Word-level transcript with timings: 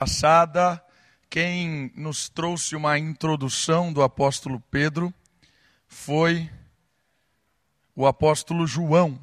passada, 0.00 0.82
quem 1.28 1.92
nos 1.94 2.30
trouxe 2.30 2.74
uma 2.74 2.98
introdução 2.98 3.92
do 3.92 4.02
apóstolo 4.02 4.58
Pedro 4.70 5.12
foi 5.86 6.48
o 7.94 8.06
apóstolo 8.06 8.66
João. 8.66 9.22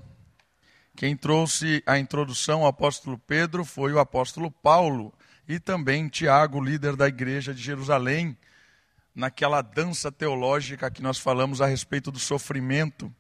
Quem 0.96 1.18
trouxe 1.18 1.82
a 1.84 1.98
introdução 1.98 2.62
ao 2.62 2.68
apóstolo 2.68 3.18
Pedro 3.18 3.66
foi 3.66 3.92
o 3.92 3.98
apóstolo 3.98 4.52
Paulo 4.52 5.12
e 5.48 5.60
também 5.60 6.08
Tiago, 6.10 6.64
líder 6.64 6.96
da 6.96 7.08
igreja 7.08 7.56
de 7.56 7.64
Jerusalém, 7.64 8.38
naquela 9.16 9.64
dança 9.64 10.12
teológica 10.12 10.92
que 10.92 11.02
nós 11.02 11.18
falamos 11.18 11.60
a 11.60 11.66
respeito 11.66 12.12
do 12.12 12.20
sofrimento, 12.20 13.12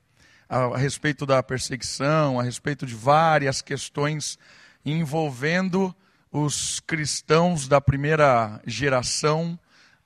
a 0.47 0.77
respeito 0.77 1.25
da 1.25 1.41
perseguição, 1.41 2.39
a 2.39 2.43
respeito 2.43 2.85
de 2.85 2.93
várias 2.93 3.63
questões 3.63 4.37
envolvendo 4.85 5.95
os 6.31 6.79
cristãos 6.81 7.67
da 7.67 7.79
primeira 7.79 8.61
geração, 8.65 9.57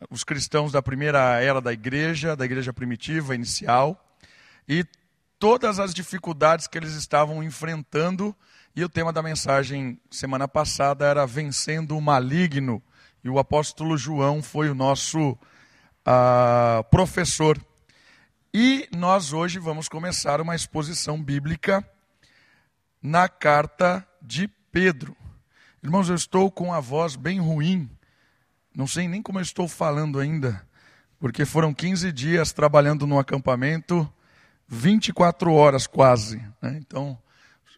os 0.10 0.24
cristãos 0.24 0.72
da 0.72 0.82
primeira 0.82 1.42
era 1.42 1.62
da 1.62 1.74
igreja, 1.74 2.36
da 2.36 2.46
igreja 2.46 2.74
primitiva, 2.74 3.36
inicial, 3.36 4.16
e 4.68 4.86
todas 5.40 5.80
as 5.80 5.94
dificuldades 5.94 6.68
que 6.68 6.78
eles 6.78 6.94
estavam 6.94 7.44
enfrentando. 7.44 8.36
E 8.76 8.84
o 8.84 8.90
tema 8.90 9.12
da 9.12 9.22
mensagem 9.22 10.00
semana 10.10 10.48
passada 10.48 11.06
era 11.06 11.26
Vencendo 11.26 11.98
o 11.98 12.02
Maligno. 12.02 12.82
E 13.24 13.30
o 13.30 13.38
apóstolo 13.38 13.98
João 13.98 14.42
foi 14.42 14.70
o 14.70 14.76
nosso 14.76 15.32
uh, 15.32 16.84
professor. 16.90 17.60
E 18.54 18.88
nós 18.96 19.34
hoje 19.34 19.60
vamos 19.60 19.90
começar 19.90 20.40
uma 20.40 20.56
exposição 20.56 21.22
bíblica 21.22 21.86
na 23.02 23.28
carta 23.28 24.08
de 24.22 24.48
Pedro. 24.72 25.16
Irmãos, 25.84 26.10
eu 26.10 26.16
estou 26.16 26.52
com 26.52 26.72
a 26.72 26.80
voz 26.80 27.16
bem 27.16 27.40
ruim. 27.40 27.90
Não 28.76 28.86
sei 28.86 29.08
nem 29.08 29.20
como 29.20 29.40
eu 29.40 29.44
estou 29.44 29.68
falando 29.68 30.20
ainda, 30.20 30.62
porque 31.20 31.44
foram 31.44 31.74
15 31.74 32.12
dias 32.12 32.52
trabalhando 32.52 33.08
no 33.08 33.18
acampamento 33.18 34.08
24 34.68 35.52
horas 35.52 35.88
quase. 35.88 36.38
Né? 36.62 36.78
Então, 36.78 37.18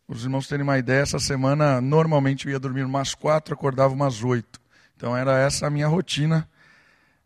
os 0.06 0.24
irmãos 0.26 0.50
terem 0.50 0.64
uma 0.64 0.78
ideia, 0.78 1.02
essa 1.02 1.18
semana 1.18 1.80
normalmente 1.80 2.46
eu 2.46 2.52
ia 2.52 2.60
dormir 2.60 2.84
umas 2.84 3.16
quatro, 3.16 3.54
acordava 3.54 3.94
umas 3.94 4.22
oito. 4.22 4.60
Então 4.98 5.16
era 5.16 5.40
essa 5.40 5.68
a 5.68 5.70
minha 5.70 5.88
rotina. 5.88 6.48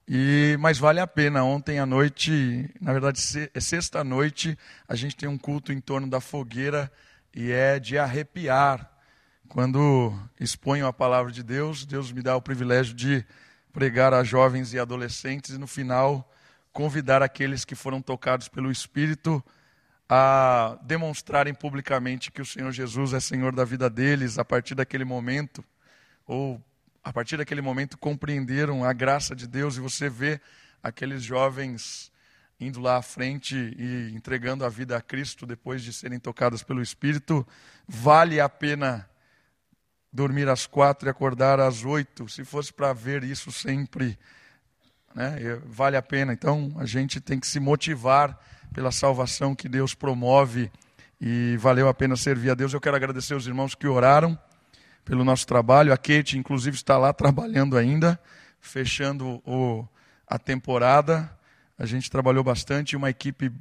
E 0.07 0.55
mas 0.59 0.77
vale 0.77 0.99
a 0.99 1.07
pena. 1.07 1.43
Ontem 1.43 1.79
à 1.79 1.87
noite, 1.87 2.69
na 2.79 2.93
verdade 2.93 3.19
é 3.51 3.59
sexta 3.59 4.03
noite, 4.03 4.55
a 4.87 4.95
gente 4.95 5.15
tem 5.15 5.27
um 5.27 5.39
culto 5.39 5.73
em 5.73 5.81
torno 5.81 6.07
da 6.07 6.21
fogueira 6.21 6.91
e 7.35 7.51
é 7.51 7.79
de 7.79 7.97
arrepiar. 7.97 8.96
Quando 9.49 10.13
exponho 10.37 10.85
a 10.85 10.93
palavra 10.93 11.31
de 11.31 11.41
Deus, 11.41 11.85
Deus 11.85 12.11
me 12.11 12.21
dá 12.21 12.35
o 12.35 12.41
privilégio 12.41 12.93
de 12.93 13.25
pregar 13.71 14.13
a 14.13 14.23
jovens 14.23 14.73
e 14.73 14.79
adolescentes 14.79 15.55
e 15.55 15.57
no 15.57 15.67
final 15.67 16.29
convidar 16.73 17.23
aqueles 17.23 17.63
que 17.63 17.73
foram 17.73 18.01
tocados 18.01 18.49
pelo 18.49 18.69
Espírito 18.69 19.43
a 20.09 20.77
demonstrarem 20.83 21.53
publicamente 21.53 22.31
que 22.31 22.41
o 22.41 22.45
Senhor 22.45 22.71
Jesus 22.71 23.13
é 23.13 23.19
Senhor 23.19 23.55
da 23.55 23.63
vida 23.63 23.89
deles 23.89 24.37
a 24.37 24.43
partir 24.43 24.75
daquele 24.75 25.05
momento, 25.05 25.63
ou 26.25 26.61
a 27.03 27.13
partir 27.13 27.37
daquele 27.37 27.61
momento 27.61 27.97
compreenderam 27.97 28.83
a 28.83 28.91
graça 28.91 29.33
de 29.33 29.47
Deus 29.47 29.77
e 29.77 29.79
você 29.79 30.09
vê 30.09 30.41
aqueles 30.83 31.23
jovens 31.23 32.11
indo 32.59 32.81
lá 32.81 32.97
à 32.97 33.01
frente 33.01 33.55
e 33.55 34.11
entregando 34.13 34.65
a 34.65 34.69
vida 34.69 34.97
a 34.97 35.01
Cristo 35.01 35.45
depois 35.45 35.81
de 35.81 35.93
serem 35.93 36.19
tocados 36.19 36.63
pelo 36.63 36.81
Espírito, 36.81 37.47
vale 37.87 38.41
a 38.41 38.49
pena 38.49 39.07
dormir 40.11 40.47
às 40.49 40.65
quatro 40.65 41.07
e 41.07 41.11
acordar 41.11 41.59
às 41.59 41.83
oito. 41.83 42.27
Se 42.29 42.43
fosse 42.43 42.73
para 42.73 42.93
ver 42.93 43.23
isso 43.23 43.51
sempre, 43.51 44.17
né, 45.13 45.37
vale 45.65 45.95
a 45.97 46.01
pena. 46.01 46.33
Então 46.33 46.73
a 46.77 46.85
gente 46.85 47.19
tem 47.19 47.39
que 47.39 47.47
se 47.47 47.59
motivar 47.59 48.39
pela 48.73 48.91
salvação 48.91 49.55
que 49.55 49.67
Deus 49.67 49.93
promove 49.93 50.71
e 51.19 51.57
valeu 51.57 51.87
a 51.87 51.93
pena 51.93 52.15
servir 52.15 52.51
a 52.51 52.53
Deus. 52.53 52.73
Eu 52.73 52.81
quero 52.81 52.95
agradecer 52.95 53.33
os 53.33 53.47
irmãos 53.47 53.73
que 53.73 53.87
oraram 53.87 54.37
pelo 55.03 55.23
nosso 55.23 55.47
trabalho. 55.47 55.93
A 55.93 55.97
Kate, 55.97 56.37
inclusive, 56.37 56.75
está 56.75 56.97
lá 56.97 57.13
trabalhando 57.13 57.77
ainda, 57.77 58.19
fechando 58.59 59.41
o, 59.45 59.87
a 60.27 60.37
temporada. 60.37 61.31
A 61.77 61.85
gente 61.85 62.09
trabalhou 62.09 62.43
bastante, 62.43 62.95
uma 62.95 63.09
equipe, 63.09 63.51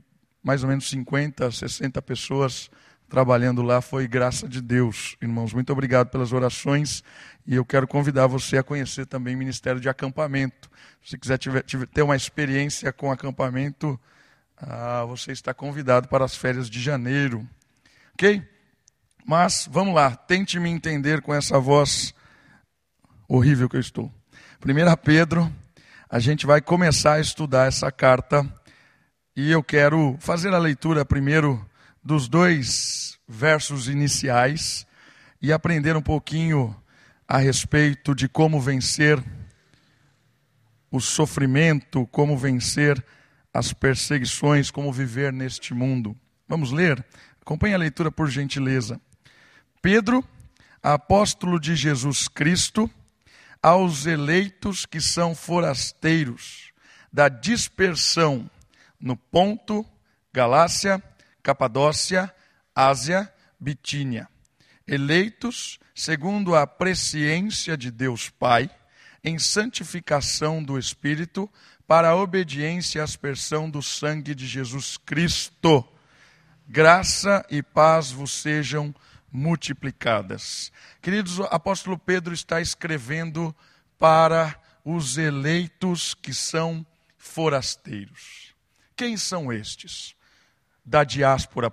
mais 0.43 0.63
ou 0.63 0.69
menos 0.69 0.89
50, 0.89 1.51
60 1.51 2.03
pessoas 2.03 2.71
trabalhando 3.09 3.63
lá. 3.63 3.81
Foi 3.81 4.07
graça 4.07 4.49
de 4.49 4.61
Deus, 4.61 5.17
irmãos. 5.21 5.53
Muito 5.53 5.73
obrigado 5.73 6.09
pelas 6.09 6.33
orações. 6.33 7.03
E 7.47 7.55
eu 7.55 7.65
quero 7.65 7.87
convidar 7.87 8.27
você 8.27 8.59
a 8.59 8.63
conhecer 8.63 9.07
também 9.07 9.35
o 9.35 9.39
Ministério 9.39 9.81
de 9.81 9.89
Acampamento. 9.89 10.71
Se 11.05 11.17
quiser 11.17 11.39
tiver, 11.39 11.63
tiver, 11.63 11.87
ter 11.87 12.03
uma 12.03 12.17
experiência 12.17 12.93
com 12.93 13.13
acampamento, 13.13 13.99
ah, 14.57 15.05
você 15.05 15.33
está 15.33 15.55
convidado 15.55 16.09
para 16.09 16.25
as 16.25 16.35
férias 16.35 16.69
de 16.69 16.81
janeiro. 16.81 17.47
Ok? 18.15 18.43
Mas 19.25 19.69
vamos 19.71 19.95
lá, 19.95 20.15
tente 20.15 20.59
me 20.59 20.71
entender 20.71 21.21
com 21.21 21.35
essa 21.35 21.59
voz 21.59 22.15
horrível 23.29 23.69
que 23.69 23.77
eu 23.77 23.81
estou. 23.81 24.11
1 24.65 24.97
Pedro, 25.05 25.53
a 26.09 26.19
gente 26.19 26.47
vai 26.47 26.61
começar 26.61 27.15
a 27.15 27.21
estudar 27.21 27.67
essa 27.67 27.91
carta 27.91 28.47
e 29.37 29.51
eu 29.51 29.63
quero 29.63 30.17
fazer 30.21 30.55
a 30.55 30.59
leitura 30.59 31.05
primeiro 31.05 31.65
dos 32.07 32.29
dois 32.29 33.19
versos 33.27 33.89
iniciais 33.89 34.87
e 35.43 35.53
aprender 35.53 35.97
um 35.97 36.01
pouquinho 36.01 36.81
a 37.27 37.39
respeito 37.39 38.15
de 38.15 38.29
como 38.29 38.61
vencer 38.61 39.21
o 40.89 41.01
sofrimento, 41.01 42.07
como 42.07 42.39
vencer 42.39 43.05
as 43.53 43.73
perseguições, 43.73 44.71
como 44.71 44.93
viver 44.93 45.33
neste 45.33 45.75
mundo. 45.75 46.17
Vamos 46.47 46.71
ler? 46.71 47.05
Acompanhe 47.41 47.75
a 47.75 47.79
leitura 47.79 48.13
por 48.13 48.31
gentileza. 48.31 49.01
Pedro, 49.83 50.25
apóstolo 50.81 51.59
de 51.59 51.75
Jesus 51.75 52.29
Cristo, 52.29 52.89
aos 53.61 54.07
eleitos 54.07 54.87
que 54.87 55.01
são 55.01 55.35
forasteiros 55.35 56.71
da 57.13 57.29
dispersão 57.29 58.49
no 59.01 59.17
Ponto, 59.17 59.85
Galácia, 60.33 61.03
Capadócia, 61.47 62.35
Ásia, 62.75 63.33
Bitínia, 63.61 64.29
eleitos 64.85 65.79
segundo 65.95 66.57
a 66.57 66.67
presciência 66.67 67.77
de 67.77 67.89
Deus 67.89 68.29
Pai, 68.29 68.69
em 69.23 69.39
santificação 69.39 70.61
do 70.61 70.77
Espírito, 70.77 71.49
para 71.87 72.09
a 72.09 72.17
obediência 72.17 72.99
e 72.99 73.01
aspersão 73.01 73.71
do 73.71 73.81
sangue 73.81 74.35
de 74.35 74.45
Jesus 74.45 74.97
Cristo. 74.97 75.89
Graça 76.67 77.47
e 77.49 77.63
paz 77.63 78.11
vos 78.11 78.33
sejam 78.33 78.93
multiplicadas. 79.31 80.73
Queridos, 81.01 81.39
o 81.39 81.45
apóstolo 81.45 81.97
Pedro 81.97 82.35
está 82.35 82.61
escrevendo 82.61 83.55
para 84.01 84.61
os 84.85 85.17
eleitos 85.17 86.13
que 86.13 86.35
são 86.35 86.85
forasteiros. 87.17 88.53
Quem 88.97 89.17
são 89.17 89.53
estes? 89.53 90.16
Da 90.89 91.03
diáspora, 91.03 91.73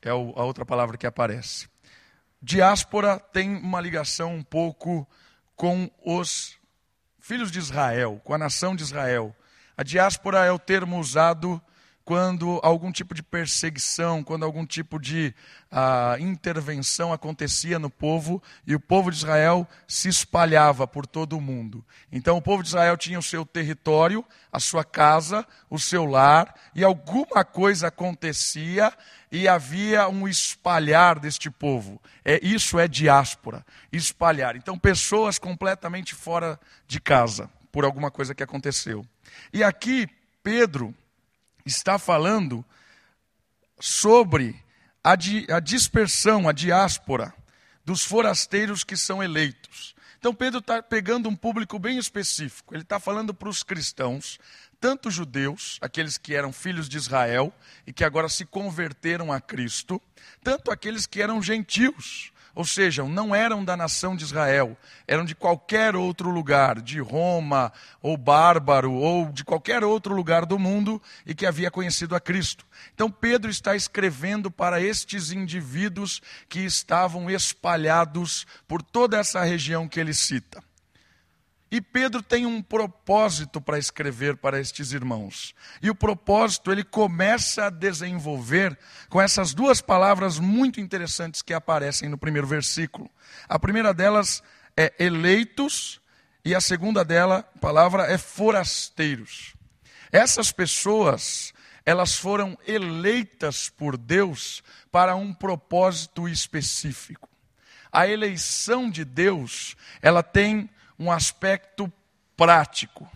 é 0.00 0.08
a 0.08 0.14
outra 0.14 0.64
palavra 0.64 0.96
que 0.96 1.06
aparece. 1.06 1.68
Diáspora 2.40 3.20
tem 3.20 3.54
uma 3.54 3.82
ligação 3.82 4.34
um 4.34 4.42
pouco 4.42 5.06
com 5.54 5.90
os 6.02 6.58
filhos 7.20 7.52
de 7.52 7.58
Israel, 7.58 8.18
com 8.24 8.32
a 8.32 8.38
nação 8.38 8.74
de 8.74 8.82
Israel. 8.82 9.36
A 9.76 9.82
diáspora 9.82 10.42
é 10.42 10.50
o 10.50 10.58
termo 10.58 10.98
usado 10.98 11.62
quando 12.04 12.58
algum 12.62 12.90
tipo 12.90 13.14
de 13.14 13.22
perseguição, 13.22 14.24
quando 14.24 14.44
algum 14.44 14.66
tipo 14.66 14.98
de 14.98 15.34
uh, 15.70 16.20
intervenção 16.20 17.12
acontecia 17.12 17.78
no 17.78 17.88
povo 17.88 18.42
e 18.66 18.74
o 18.74 18.80
povo 18.80 19.10
de 19.10 19.18
Israel 19.18 19.66
se 19.86 20.08
espalhava 20.08 20.86
por 20.86 21.06
todo 21.06 21.36
o 21.36 21.40
mundo. 21.40 21.84
Então 22.10 22.36
o 22.36 22.42
povo 22.42 22.62
de 22.62 22.70
Israel 22.70 22.96
tinha 22.96 23.18
o 23.18 23.22
seu 23.22 23.46
território, 23.46 24.24
a 24.52 24.58
sua 24.58 24.84
casa, 24.84 25.46
o 25.70 25.78
seu 25.78 26.04
lar, 26.04 26.54
e 26.74 26.82
alguma 26.82 27.44
coisa 27.44 27.88
acontecia 27.88 28.92
e 29.30 29.46
havia 29.46 30.08
um 30.08 30.26
espalhar 30.26 31.18
deste 31.18 31.50
povo. 31.50 32.00
É 32.24 32.38
isso 32.44 32.78
é 32.78 32.88
diáspora, 32.88 33.64
espalhar. 33.92 34.56
Então 34.56 34.78
pessoas 34.78 35.38
completamente 35.38 36.14
fora 36.14 36.58
de 36.86 37.00
casa 37.00 37.48
por 37.70 37.84
alguma 37.84 38.10
coisa 38.10 38.34
que 38.34 38.42
aconteceu. 38.42 39.06
E 39.52 39.62
aqui 39.62 40.08
Pedro 40.42 40.94
está 41.64 41.98
falando 41.98 42.64
sobre 43.80 44.62
a, 45.02 45.16
di, 45.16 45.46
a 45.50 45.60
dispersão, 45.60 46.48
a 46.48 46.52
diáspora 46.52 47.34
dos 47.84 48.04
forasteiros 48.04 48.84
que 48.84 48.96
são 48.96 49.22
eleitos. 49.22 49.94
Então 50.18 50.32
Pedro 50.32 50.60
está 50.60 50.80
pegando 50.80 51.28
um 51.28 51.34
público 51.34 51.78
bem 51.78 51.98
específico. 51.98 52.74
Ele 52.74 52.84
está 52.84 53.00
falando 53.00 53.34
para 53.34 53.48
os 53.48 53.62
cristãos 53.62 54.38
tanto 54.82 55.12
judeus, 55.12 55.78
aqueles 55.80 56.18
que 56.18 56.34
eram 56.34 56.52
filhos 56.52 56.88
de 56.88 56.96
Israel 56.96 57.54
e 57.86 57.92
que 57.92 58.02
agora 58.02 58.28
se 58.28 58.44
converteram 58.44 59.32
a 59.32 59.40
Cristo, 59.40 60.02
tanto 60.42 60.72
aqueles 60.72 61.06
que 61.06 61.22
eram 61.22 61.40
gentios, 61.40 62.31
ou 62.54 62.64
seja, 62.64 63.02
não 63.04 63.34
eram 63.34 63.64
da 63.64 63.76
nação 63.76 64.14
de 64.14 64.24
Israel, 64.24 64.76
eram 65.06 65.24
de 65.24 65.34
qualquer 65.34 65.96
outro 65.96 66.30
lugar, 66.30 66.80
de 66.80 67.00
Roma, 67.00 67.72
ou 68.00 68.16
bárbaro, 68.16 68.92
ou 68.92 69.30
de 69.32 69.44
qualquer 69.44 69.82
outro 69.84 70.14
lugar 70.14 70.44
do 70.44 70.58
mundo 70.58 71.00
e 71.24 71.34
que 71.34 71.46
havia 71.46 71.70
conhecido 71.70 72.14
a 72.14 72.20
Cristo. 72.20 72.66
Então 72.94 73.10
Pedro 73.10 73.50
está 73.50 73.74
escrevendo 73.74 74.50
para 74.50 74.80
estes 74.80 75.32
indivíduos 75.32 76.20
que 76.48 76.60
estavam 76.60 77.30
espalhados 77.30 78.46
por 78.68 78.82
toda 78.82 79.18
essa 79.18 79.42
região 79.42 79.88
que 79.88 79.98
ele 79.98 80.14
cita. 80.14 80.62
E 81.72 81.80
Pedro 81.80 82.22
tem 82.22 82.44
um 82.44 82.60
propósito 82.60 83.58
para 83.58 83.78
escrever 83.78 84.36
para 84.36 84.60
estes 84.60 84.92
irmãos. 84.92 85.54
E 85.80 85.88
o 85.88 85.94
propósito 85.94 86.70
ele 86.70 86.84
começa 86.84 87.64
a 87.64 87.70
desenvolver 87.70 88.78
com 89.08 89.18
essas 89.18 89.54
duas 89.54 89.80
palavras 89.80 90.38
muito 90.38 90.82
interessantes 90.82 91.40
que 91.40 91.54
aparecem 91.54 92.10
no 92.10 92.18
primeiro 92.18 92.46
versículo. 92.46 93.10
A 93.48 93.58
primeira 93.58 93.94
delas 93.94 94.42
é 94.76 94.92
eleitos 94.98 95.98
e 96.44 96.54
a 96.54 96.60
segunda 96.60 97.02
dela, 97.02 97.42
palavra 97.58 98.02
é 98.02 98.18
forasteiros. 98.18 99.54
Essas 100.12 100.52
pessoas, 100.52 101.54
elas 101.86 102.14
foram 102.14 102.54
eleitas 102.66 103.70
por 103.70 103.96
Deus 103.96 104.62
para 104.90 105.16
um 105.16 105.32
propósito 105.32 106.28
específico. 106.28 107.30
A 107.90 108.06
eleição 108.06 108.90
de 108.90 109.06
Deus, 109.06 109.74
ela 110.02 110.22
tem 110.22 110.68
um 111.02 111.10
aspecto 111.10 111.92
prático. 112.36 113.10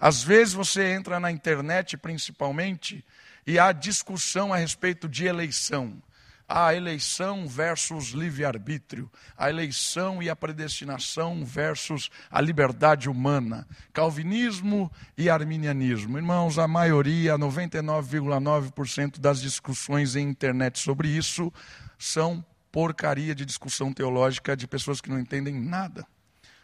Às 0.00 0.22
vezes 0.22 0.54
você 0.54 0.92
entra 0.92 1.20
na 1.20 1.30
internet, 1.30 1.96
principalmente, 1.96 3.04
e 3.46 3.58
há 3.58 3.70
discussão 3.70 4.52
a 4.52 4.56
respeito 4.56 5.08
de 5.08 5.24
eleição. 5.24 6.02
A 6.48 6.74
eleição 6.74 7.46
versus 7.46 8.08
livre-arbítrio, 8.08 9.10
a 9.36 9.50
eleição 9.50 10.22
e 10.22 10.30
a 10.30 10.34
predestinação 10.34 11.44
versus 11.44 12.10
a 12.30 12.40
liberdade 12.40 13.08
humana, 13.08 13.68
calvinismo 13.92 14.90
e 15.16 15.28
arminianismo. 15.28 16.16
Irmãos, 16.16 16.58
a 16.58 16.66
maioria, 16.66 17.38
99,9% 17.38 19.20
das 19.20 19.42
discussões 19.42 20.16
em 20.16 20.26
internet 20.26 20.78
sobre 20.78 21.08
isso 21.08 21.52
são 21.98 22.42
porcaria 22.72 23.34
de 23.34 23.44
discussão 23.44 23.92
teológica 23.92 24.56
de 24.56 24.66
pessoas 24.66 25.02
que 25.02 25.10
não 25.10 25.20
entendem 25.20 25.54
nada 25.54 26.06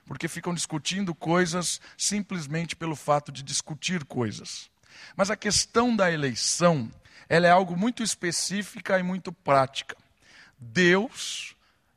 porque 0.07 0.29
ficam 0.29 0.55
discutindo 0.55 1.15
coisas 1.15 1.81
simplesmente 1.97 2.77
pelo 2.77 2.97
fato 2.97 3.33
de 3.33 3.43
discutir 3.43 4.05
coisas. 4.05 4.71
Mas 5.17 5.31
a 5.31 5.37
questão 5.37 5.95
da 5.95 6.11
eleição, 6.11 6.91
ela 7.29 7.47
é 7.47 7.51
algo 7.51 7.77
muito 7.77 8.03
específica 8.03 8.99
e 8.99 9.03
muito 9.03 9.33
prática. 9.33 9.97
Deus 10.59 11.55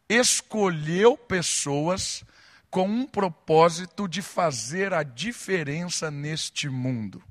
escolheu 0.09 1.17
pessoas 1.17 2.23
com 2.69 2.87
um 2.87 3.05
propósito 3.05 4.07
de 4.07 4.21
fazer 4.21 4.93
a 4.93 5.03
diferença 5.03 6.11
neste 6.11 6.69
mundo. 6.69 7.23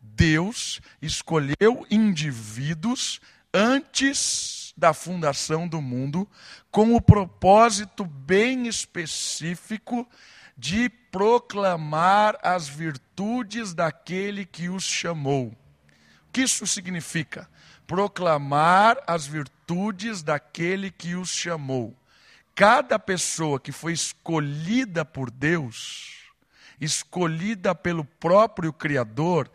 Deus 0.00 0.80
escolheu 1.00 1.86
indivíduos 1.90 3.20
antes 3.52 4.61
da 4.76 4.92
fundação 4.94 5.68
do 5.68 5.80
mundo, 5.80 6.28
com 6.70 6.94
o 6.94 7.00
propósito 7.00 8.04
bem 8.04 8.66
específico 8.66 10.08
de 10.56 10.88
proclamar 10.88 12.38
as 12.42 12.68
virtudes 12.68 13.74
daquele 13.74 14.44
que 14.44 14.68
os 14.68 14.84
chamou. 14.84 15.46
O 16.28 16.32
que 16.32 16.42
isso 16.42 16.66
significa? 16.66 17.48
Proclamar 17.86 18.98
as 19.06 19.26
virtudes 19.26 20.22
daquele 20.22 20.90
que 20.90 21.14
os 21.14 21.28
chamou. 21.28 21.94
Cada 22.54 22.98
pessoa 22.98 23.58
que 23.58 23.72
foi 23.72 23.92
escolhida 23.92 25.04
por 25.04 25.30
Deus, 25.30 26.22
escolhida 26.80 27.74
pelo 27.74 28.04
próprio 28.04 28.72
Criador, 28.72 29.50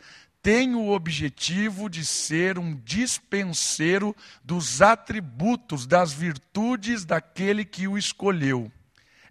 tem 0.48 0.76
o 0.76 0.92
objetivo 0.92 1.90
de 1.90 2.06
ser 2.06 2.58
um 2.58 2.74
dispenseiro 2.74 4.16
dos 4.42 4.82
atributos, 4.82 5.86
das 5.86 6.14
virtudes 6.14 7.04
daquele 7.04 7.66
que 7.66 7.86
o 7.86 7.98
escolheu. 7.98 8.72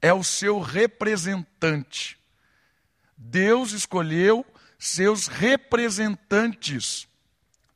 É 0.02 0.12
o 0.12 0.22
seu 0.22 0.60
representante. 0.60 2.18
Deus 3.16 3.72
escolheu 3.72 4.44
seus 4.78 5.26
representantes 5.26 7.08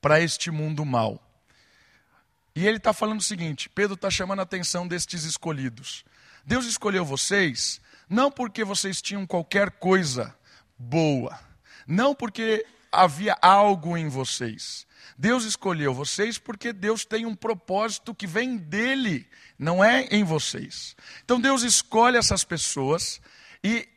para 0.02 0.20
este 0.20 0.50
mundo 0.50 0.84
mal. 0.84 1.19
E 2.54 2.66
ele 2.66 2.76
está 2.76 2.92
falando 2.92 3.20
o 3.20 3.25
seguinte: 3.25 3.70
Pedro 3.70 3.94
está 3.94 4.10
chamando 4.10 4.40
a 4.40 4.42
atenção 4.42 4.87
destes 4.87 5.25
escolhidos. 5.25 6.04
Deus 6.44 6.66
escolheu 6.66 7.06
vocês 7.06 7.81
não 8.06 8.31
porque 8.31 8.64
vocês 8.64 9.00
tinham 9.00 9.26
qualquer 9.26 9.70
coisa 9.70 10.37
boa, 10.78 11.40
não 11.87 12.14
porque 12.14 12.66
havia 12.90 13.37
algo 13.40 13.96
em 13.96 14.08
vocês. 14.08 14.87
Deus 15.16 15.44
escolheu 15.44 15.92
vocês 15.92 16.38
porque 16.38 16.72
Deus 16.72 17.04
tem 17.04 17.26
um 17.26 17.34
propósito 17.34 18.14
que 18.14 18.26
vem 18.26 18.56
dele, 18.56 19.28
não 19.58 19.84
é 19.84 20.08
em 20.10 20.25
vocês. 20.25 20.96
Então 21.25 21.40
Deus 21.40 21.62
escolhe 21.62 22.16
essas 22.16 22.44
pessoas 22.44 23.20
e 23.62 23.88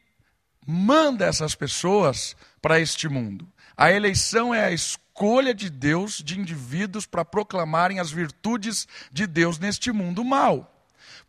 manda 0.65 1.25
essas 1.25 1.55
pessoas 1.55 2.35
para 2.61 2.79
este 2.79 3.07
mundo. 3.07 3.47
A 3.75 3.91
eleição 3.91 4.53
é 4.53 4.65
a 4.65 4.71
escolha 4.71 5.53
de 5.53 5.69
Deus 5.69 6.17
de 6.23 6.39
indivíduos 6.39 7.05
para 7.05 7.25
proclamarem 7.25 7.99
as 7.99 8.11
virtudes 8.11 8.87
de 9.11 9.25
Deus 9.25 9.57
neste 9.57 9.91
mundo 9.91 10.23
mal. 10.23 10.69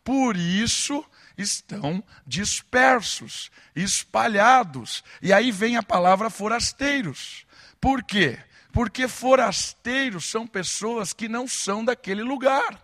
Por 0.02 0.36
isso 0.36 1.04
estão 1.36 2.04
dispersos, 2.26 3.50
espalhados. 3.74 5.02
E 5.22 5.32
aí 5.32 5.50
vem 5.50 5.76
a 5.76 5.82
palavra 5.82 6.28
forasteiros. 6.28 7.43
Por 7.84 8.02
quê? 8.02 8.38
Porque 8.72 9.06
forasteiros 9.06 10.30
são 10.30 10.46
pessoas 10.46 11.12
que 11.12 11.28
não 11.28 11.46
são 11.46 11.84
daquele 11.84 12.22
lugar. 12.22 12.82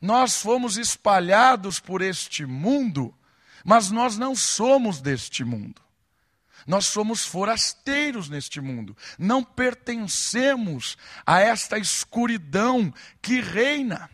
Nós 0.00 0.42
fomos 0.42 0.76
espalhados 0.76 1.78
por 1.78 2.02
este 2.02 2.44
mundo, 2.44 3.14
mas 3.64 3.88
nós 3.88 4.18
não 4.18 4.34
somos 4.34 5.00
deste 5.00 5.44
mundo. 5.44 5.80
Nós 6.66 6.86
somos 6.86 7.24
forasteiros 7.24 8.28
neste 8.28 8.60
mundo, 8.60 8.96
não 9.16 9.44
pertencemos 9.44 10.98
a 11.24 11.38
esta 11.38 11.78
escuridão 11.78 12.92
que 13.22 13.40
reina. 13.40 14.10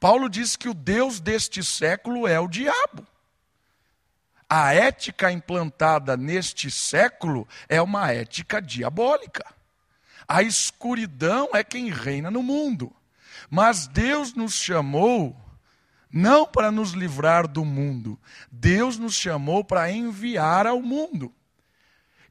Paulo 0.00 0.28
diz 0.28 0.56
que 0.56 0.68
o 0.68 0.74
Deus 0.74 1.20
deste 1.20 1.62
século 1.62 2.26
é 2.26 2.40
o 2.40 2.48
diabo. 2.48 3.06
A 4.48 4.72
ética 4.72 5.32
implantada 5.32 6.16
neste 6.16 6.70
século 6.70 7.48
é 7.68 7.82
uma 7.82 8.12
ética 8.12 8.62
diabólica. 8.62 9.44
A 10.28 10.42
escuridão 10.42 11.48
é 11.52 11.64
quem 11.64 11.90
reina 11.90 12.30
no 12.30 12.42
mundo. 12.42 12.92
Mas 13.50 13.86
Deus 13.86 14.34
nos 14.34 14.54
chamou 14.54 15.36
não 16.10 16.46
para 16.46 16.70
nos 16.70 16.92
livrar 16.92 17.46
do 17.46 17.64
mundo, 17.64 18.18
Deus 18.50 18.96
nos 18.96 19.14
chamou 19.14 19.62
para 19.62 19.90
enviar 19.90 20.66
ao 20.66 20.80
mundo. 20.80 21.32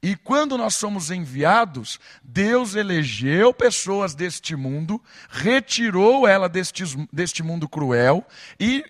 E 0.02 0.16
quando 0.16 0.58
nós 0.58 0.74
somos 0.74 1.10
enviados, 1.10 1.98
Deus 2.22 2.74
elegeu 2.74 3.52
pessoas 3.52 4.14
deste 4.14 4.54
mundo, 4.56 5.02
retirou 5.28 6.26
ela 6.26 6.48
deste, 6.48 6.84
deste 7.12 7.42
mundo 7.42 7.68
cruel 7.68 8.26
e 8.58 8.84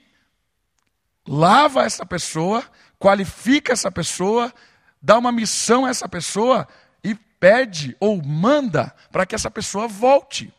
lava 1.26 1.84
essa 1.84 2.04
pessoa 2.04 2.64
qualifica 2.98 3.72
essa 3.72 3.90
pessoa, 3.90 4.52
dá 5.00 5.18
uma 5.18 5.32
missão 5.32 5.84
a 5.84 5.90
essa 5.90 6.08
pessoa 6.08 6.66
e 7.02 7.14
pede 7.14 7.96
ou 8.00 8.22
manda 8.22 8.94
para 9.10 9.26
que 9.26 9.34
essa 9.34 9.50
pessoa 9.50 9.86
volte. 9.86 10.52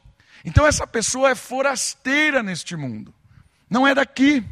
Então 0.45 0.65
essa 0.65 0.87
pessoa 0.87 1.31
é 1.31 1.35
forasteira 1.35 2.41
neste 2.41 2.75
mundo, 2.75 3.13
não 3.69 3.85
é 3.87 3.93
daqui. 3.93 4.45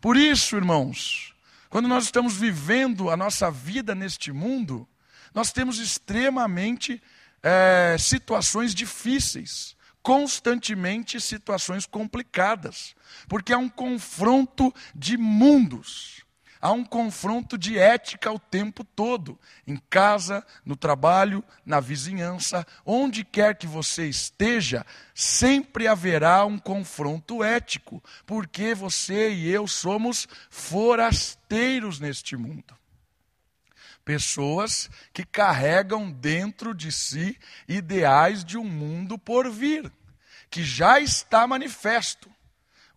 Por 0.00 0.16
isso, 0.16 0.56
irmãos, 0.56 1.34
quando 1.68 1.86
nós 1.88 2.04
estamos 2.04 2.36
vivendo 2.36 3.10
a 3.10 3.16
nossa 3.16 3.50
vida 3.50 3.94
neste 3.94 4.32
mundo, 4.32 4.88
nós 5.32 5.52
temos 5.52 5.78
extremamente 5.78 7.00
é, 7.42 7.96
situações 7.98 8.74
difíceis, 8.74 9.76
constantemente 10.02 11.20
situações 11.20 11.86
complicadas, 11.86 12.94
porque 13.28 13.52
há 13.52 13.58
um 13.58 13.68
confronto 13.68 14.74
de 14.94 15.16
mundos. 15.16 16.24
Há 16.62 16.72
um 16.72 16.84
confronto 16.84 17.56
de 17.56 17.78
ética 17.78 18.30
o 18.30 18.38
tempo 18.38 18.84
todo, 18.84 19.38
em 19.66 19.76
casa, 19.88 20.46
no 20.62 20.76
trabalho, 20.76 21.42
na 21.64 21.80
vizinhança, 21.80 22.66
onde 22.84 23.24
quer 23.24 23.56
que 23.56 23.66
você 23.66 24.06
esteja, 24.06 24.84
sempre 25.14 25.88
haverá 25.88 26.44
um 26.44 26.58
confronto 26.58 27.42
ético, 27.42 28.02
porque 28.26 28.74
você 28.74 29.32
e 29.32 29.48
eu 29.48 29.66
somos 29.66 30.28
forasteiros 30.50 31.98
neste 31.98 32.36
mundo. 32.36 32.76
Pessoas 34.04 34.90
que 35.14 35.24
carregam 35.24 36.10
dentro 36.10 36.74
de 36.74 36.92
si 36.92 37.38
ideais 37.66 38.44
de 38.44 38.58
um 38.58 38.64
mundo 38.64 39.16
por 39.18 39.50
vir, 39.50 39.90
que 40.50 40.62
já 40.62 41.00
está 41.00 41.46
manifesto 41.46 42.28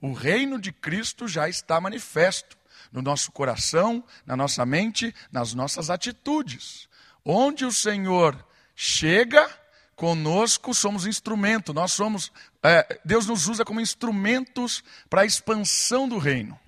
O 0.01 0.11
reino 0.11 0.59
de 0.59 0.73
Cristo 0.73 1.29
já 1.29 1.47
está 1.47 1.79
manifesto 1.79 2.57
no 2.93 3.01
nosso 3.01 3.31
coração, 3.31 4.03
na 4.25 4.37
nossa 4.37 4.63
mente, 4.65 5.13
nas 5.31 5.55
nossas 5.55 5.89
atitudes. 5.89 6.87
Onde 7.25 7.65
o 7.65 7.71
Senhor 7.71 8.37
chega, 8.75 9.49
conosco 9.95 10.73
somos 10.73 11.07
instrumento, 11.07 11.73
nós 11.73 11.91
somos, 11.91 12.31
é, 12.61 12.99
Deus 13.03 13.25
nos 13.25 13.47
usa 13.47 13.65
como 13.65 13.81
instrumentos 13.81 14.83
para 15.09 15.21
a 15.21 15.25
expansão 15.25 16.07
do 16.07 16.19
reino. 16.19 16.59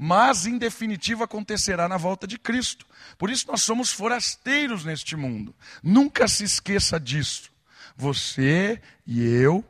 Mas, 0.00 0.46
em 0.46 0.56
definitivo, 0.56 1.24
acontecerá 1.24 1.88
na 1.88 1.96
volta 1.96 2.24
de 2.24 2.38
Cristo. 2.38 2.86
Por 3.18 3.30
isso, 3.30 3.46
nós 3.48 3.62
somos 3.62 3.90
forasteiros 3.90 4.84
neste 4.84 5.16
mundo. 5.16 5.52
Nunca 5.82 6.28
se 6.28 6.44
esqueça 6.44 7.00
disso. 7.00 7.50
Você 7.96 8.80
e 9.04 9.26
eu, 9.26 9.64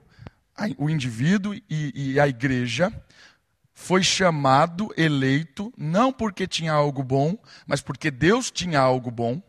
o 0.76 0.90
indivíduo 0.90 1.55
e, 1.55 1.62
e 1.95 2.21
a 2.21 2.28
igreja, 2.28 2.93
foi 3.80 4.02
chamado, 4.02 4.92
eleito, 4.97 5.73
não 5.78 6.12
porque 6.12 6.49
tinha 6.49 6.73
algo 6.73 7.00
bom, 7.00 7.38
mas 7.64 7.80
porque 7.80 8.11
Deus 8.11 8.50
tinha 8.50 8.80
algo 8.80 9.08
bom. 9.08 9.40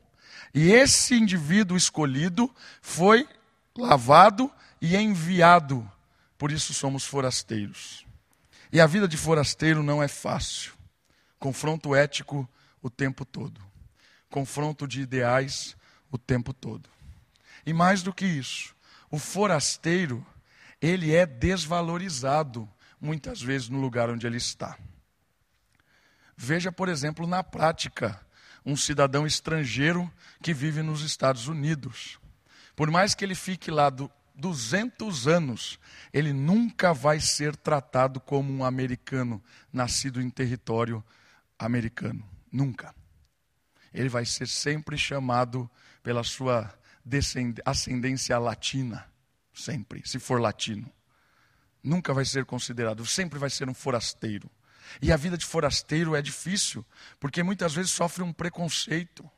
E 0.53 0.71
esse 0.71 1.15
indivíduo 1.15 1.75
escolhido 1.75 2.49
foi 2.79 3.27
lavado 3.75 4.49
e 4.79 4.95
enviado. 4.95 5.91
Por 6.37 6.51
isso 6.51 6.75
somos 6.75 7.03
forasteiros. 7.03 8.05
E 8.71 8.79
a 8.79 8.85
vida 8.85 9.07
de 9.07 9.17
forasteiro 9.17 9.81
não 9.81 10.01
é 10.01 10.07
fácil. 10.07 10.73
Confronto 11.39 11.95
ético 11.95 12.47
o 12.83 12.89
tempo 12.89 13.25
todo. 13.25 13.59
Confronto 14.29 14.87
de 14.87 15.01
ideais 15.01 15.75
o 16.11 16.19
tempo 16.19 16.53
todo. 16.53 16.87
E 17.65 17.73
mais 17.73 18.03
do 18.03 18.13
que 18.13 18.25
isso, 18.25 18.75
o 19.09 19.17
forasteiro, 19.17 20.25
ele 20.79 21.15
é 21.15 21.25
desvalorizado 21.25 22.69
muitas 22.99 23.41
vezes 23.41 23.69
no 23.69 23.79
lugar 23.79 24.09
onde 24.09 24.27
ele 24.27 24.37
está. 24.37 24.77
Veja, 26.35 26.71
por 26.71 26.87
exemplo, 26.87 27.27
na 27.27 27.43
prática, 27.43 28.19
um 28.65 28.75
cidadão 28.75 29.25
estrangeiro 29.25 30.11
que 30.41 30.53
vive 30.53 30.81
nos 30.81 31.01
Estados 31.01 31.47
Unidos. 31.47 32.19
Por 32.75 32.89
mais 32.89 33.13
que 33.13 33.25
ele 33.25 33.35
fique 33.35 33.69
lá 33.69 33.89
do 33.89 34.09
200 34.35 35.27
anos, 35.27 35.79
ele 36.13 36.31
nunca 36.31 36.93
vai 36.93 37.19
ser 37.19 37.55
tratado 37.55 38.19
como 38.19 38.53
um 38.53 38.63
americano 38.63 39.43
nascido 39.71 40.21
em 40.21 40.29
território 40.29 41.03
americano. 41.57 42.25
Nunca. 42.51 42.95
Ele 43.93 44.07
vai 44.07 44.25
ser 44.25 44.47
sempre 44.47 44.97
chamado 44.97 45.69
pela 46.01 46.23
sua 46.23 46.73
ascendência 47.65 48.37
latina. 48.37 49.05
Sempre, 49.53 50.01
se 50.05 50.19
for 50.19 50.39
latino. 50.39 50.89
Nunca 51.83 52.13
vai 52.13 52.25
ser 52.25 52.45
considerado, 52.45 53.05
sempre 53.05 53.39
vai 53.39 53.49
ser 53.49 53.69
um 53.69 53.73
forasteiro. 53.73 54.49
E 55.01 55.11
a 55.11 55.17
vida 55.17 55.37
de 55.37 55.45
forasteiro 55.45 56.15
é 56.15 56.21
difícil, 56.21 56.85
porque 57.19 57.43
muitas 57.43 57.73
vezes 57.73 57.91
sofre 57.91 58.23
um 58.23 58.33
preconceito. 58.33 59.29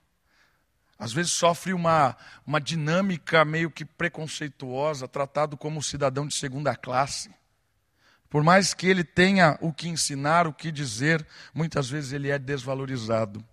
Às 0.97 1.11
vezes 1.11 1.31
sofre 1.31 1.73
uma, 1.73 2.15
uma 2.45 2.61
dinâmica 2.61 3.43
meio 3.43 3.71
que 3.71 3.83
preconceituosa, 3.83 5.07
tratado 5.07 5.57
como 5.57 5.81
cidadão 5.81 6.27
de 6.27 6.35
segunda 6.35 6.75
classe. 6.75 7.33
Por 8.29 8.43
mais 8.43 8.73
que 8.73 8.87
ele 8.87 9.03
tenha 9.03 9.57
o 9.59 9.73
que 9.73 9.89
ensinar, 9.89 10.47
o 10.47 10.53
que 10.53 10.71
dizer, 10.71 11.25
muitas 11.53 11.89
vezes 11.89 12.13
ele 12.13 12.29
é 12.29 12.39
desvalorizado. 12.39 13.43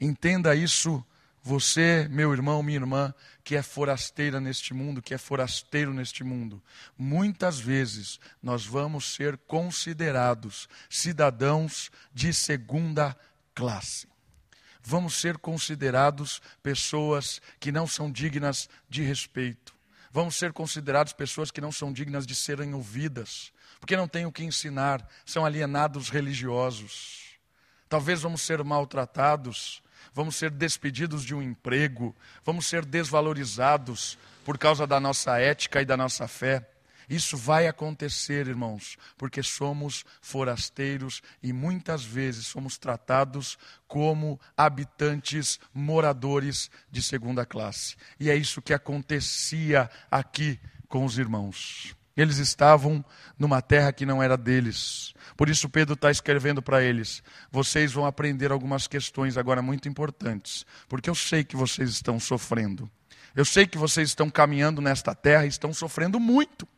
Entenda 0.00 0.54
isso, 0.54 1.04
você, 1.42 2.06
meu 2.10 2.32
irmão, 2.32 2.62
minha 2.62 2.78
irmã, 2.78 3.14
que 3.42 3.56
é 3.56 3.62
forasteira 3.62 4.40
neste 4.40 4.72
mundo, 4.72 5.02
que 5.02 5.12
é 5.12 5.18
forasteiro 5.18 5.92
neste 5.92 6.22
mundo. 6.22 6.62
Muitas 6.96 7.58
vezes 7.58 8.20
nós 8.42 8.64
vamos 8.64 9.14
ser 9.14 9.36
considerados 9.36 10.68
cidadãos 10.88 11.90
de 12.14 12.32
segunda 12.32 13.16
classe 13.54 14.12
vamos 14.82 15.14
ser 15.14 15.38
considerados 15.38 16.42
pessoas 16.62 17.40
que 17.60 17.70
não 17.70 17.86
são 17.86 18.10
dignas 18.10 18.68
de 18.88 19.02
respeito. 19.02 19.74
Vamos 20.10 20.36
ser 20.36 20.52
considerados 20.52 21.12
pessoas 21.12 21.50
que 21.50 21.60
não 21.60 21.72
são 21.72 21.92
dignas 21.92 22.26
de 22.26 22.34
serem 22.34 22.74
ouvidas, 22.74 23.52
porque 23.80 23.96
não 23.96 24.08
têm 24.08 24.26
o 24.26 24.32
que 24.32 24.44
ensinar, 24.44 25.06
são 25.24 25.46
alienados 25.46 26.10
religiosos. 26.10 27.38
Talvez 27.88 28.20
vamos 28.20 28.42
ser 28.42 28.62
maltratados, 28.62 29.82
vamos 30.14 30.36
ser 30.36 30.50
despedidos 30.50 31.24
de 31.24 31.34
um 31.34 31.42
emprego, 31.42 32.14
vamos 32.44 32.66
ser 32.66 32.84
desvalorizados 32.84 34.18
por 34.44 34.58
causa 34.58 34.86
da 34.86 35.00
nossa 35.00 35.38
ética 35.38 35.80
e 35.80 35.84
da 35.84 35.96
nossa 35.96 36.28
fé. 36.28 36.68
Isso 37.08 37.36
vai 37.36 37.66
acontecer, 37.66 38.46
irmãos, 38.46 38.96
porque 39.18 39.42
somos 39.42 40.04
forasteiros 40.20 41.22
e 41.42 41.52
muitas 41.52 42.04
vezes 42.04 42.46
somos 42.46 42.78
tratados 42.78 43.58
como 43.86 44.40
habitantes, 44.56 45.60
moradores 45.74 46.70
de 46.90 47.02
segunda 47.02 47.44
classe. 47.44 47.96
E 48.18 48.30
é 48.30 48.36
isso 48.36 48.62
que 48.62 48.72
acontecia 48.72 49.90
aqui 50.10 50.58
com 50.88 51.04
os 51.04 51.18
irmãos. 51.18 51.94
Eles 52.16 52.36
estavam 52.38 53.04
numa 53.38 53.62
terra 53.62 53.92
que 53.92 54.04
não 54.04 54.22
era 54.22 54.36
deles. 54.36 55.14
Por 55.36 55.48
isso, 55.48 55.68
Pedro 55.68 55.94
está 55.94 56.10
escrevendo 56.10 56.62
para 56.62 56.82
eles: 56.82 57.22
vocês 57.50 57.92
vão 57.92 58.04
aprender 58.04 58.52
algumas 58.52 58.86
questões 58.86 59.36
agora 59.36 59.62
muito 59.62 59.88
importantes, 59.88 60.66
porque 60.88 61.08
eu 61.08 61.14
sei 61.14 61.42
que 61.42 61.56
vocês 61.56 61.90
estão 61.90 62.20
sofrendo. 62.20 62.90
Eu 63.34 63.44
sei 63.44 63.66
que 63.66 63.78
vocês 63.78 64.10
estão 64.10 64.28
caminhando 64.28 64.82
nesta 64.82 65.14
terra 65.14 65.46
e 65.46 65.48
estão 65.48 65.72
sofrendo 65.72 66.20
muito. 66.20 66.68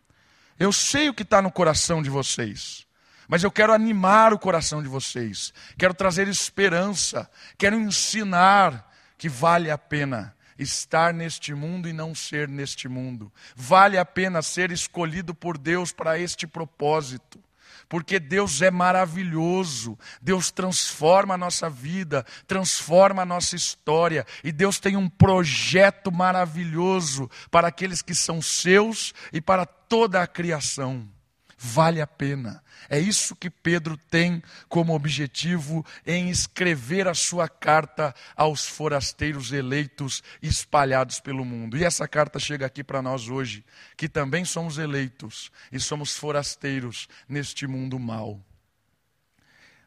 Eu 0.59 0.73
sei 0.73 1.09
o 1.09 1.15
que 1.15 1.25
está 1.25 1.43
no 1.43 1.51
coração 1.51 2.01
de 2.01 2.09
vocês, 2.09 2.87
mas 3.27 3.43
eu 3.43 3.51
quero 3.51 3.73
animar 3.73 4.33
o 4.33 4.39
coração 4.39 4.81
de 4.81 4.89
vocês, 4.89 5.53
quero 5.77 5.93
trazer 5.93 6.29
esperança, 6.29 7.29
quero 7.59 7.77
ensinar 7.77 8.89
que 9.19 9.29
vale 9.29 9.69
a 9.69 9.77
pena 9.77 10.33
estar 10.59 11.13
neste 11.13 11.55
mundo 11.55 11.89
e 11.89 11.93
não 11.93 12.15
ser 12.15 12.49
neste 12.49 12.89
mundo, 12.89 13.33
vale 13.55 13.99
a 13.99 14.05
pena 14.05 14.43
ser 14.43 14.71
escolhido 14.71 15.35
por 15.35 15.59
Deus 15.59 15.93
para 15.93 16.19
este 16.19 16.47
propósito 16.47 17.43
porque 17.89 18.19
Deus 18.19 18.63
é 18.63 18.71
maravilhoso, 18.71 19.99
Deus 20.21 20.51
transforma 20.51 21.35
a 21.35 21.39
nossa 21.39 21.69
vida, 21.69 22.25
transforma 22.47 23.23
a 23.23 23.27
nossa 23.27 23.57
história, 23.57 24.27
e 24.43 24.51
Deus 24.51 24.79
tem 24.79 24.97
um 24.97 25.09
projeto 25.09 26.11
maravilhoso 26.11 27.31
para 27.51 27.69
aqueles 27.69 28.03
que 28.03 28.15
são 28.15 28.41
seus 28.41 29.13
e 29.33 29.41
para 29.41 29.67
toda 29.67 30.23
a 30.23 30.27
criação. 30.27 31.09
Vale 31.67 32.03
a 32.03 32.07
pena. 32.07 32.63
É 32.91 32.99
isso 33.01 33.35
que 33.35 33.49
Pedro 33.49 33.97
tem 33.97 34.43
como 34.69 34.95
objetivo 34.95 35.85
em 36.07 36.29
escrever 36.29 37.09
a 37.09 37.15
sua 37.15 37.49
carta 37.49 38.15
aos 38.37 38.67
forasteiros 38.67 39.51
eleitos 39.51 40.23
espalhados 40.43 41.21
pelo 41.21 41.43
mundo. 41.43 41.79
E 41.79 41.83
essa 41.83 42.07
carta 42.07 42.39
chega 42.39 42.67
aqui 42.67 42.85
para 42.85 43.01
nós 43.01 43.29
hoje, 43.31 43.65
que 43.97 44.11
também 44.11 44.45
somos 44.45 44.77
eleitos 44.77 45.51
e 45.73 45.81
somos 45.81 46.15
forasteiros 46.15 47.09
neste 47.27 47.67
mundo 47.67 47.99
mau. 47.99 48.45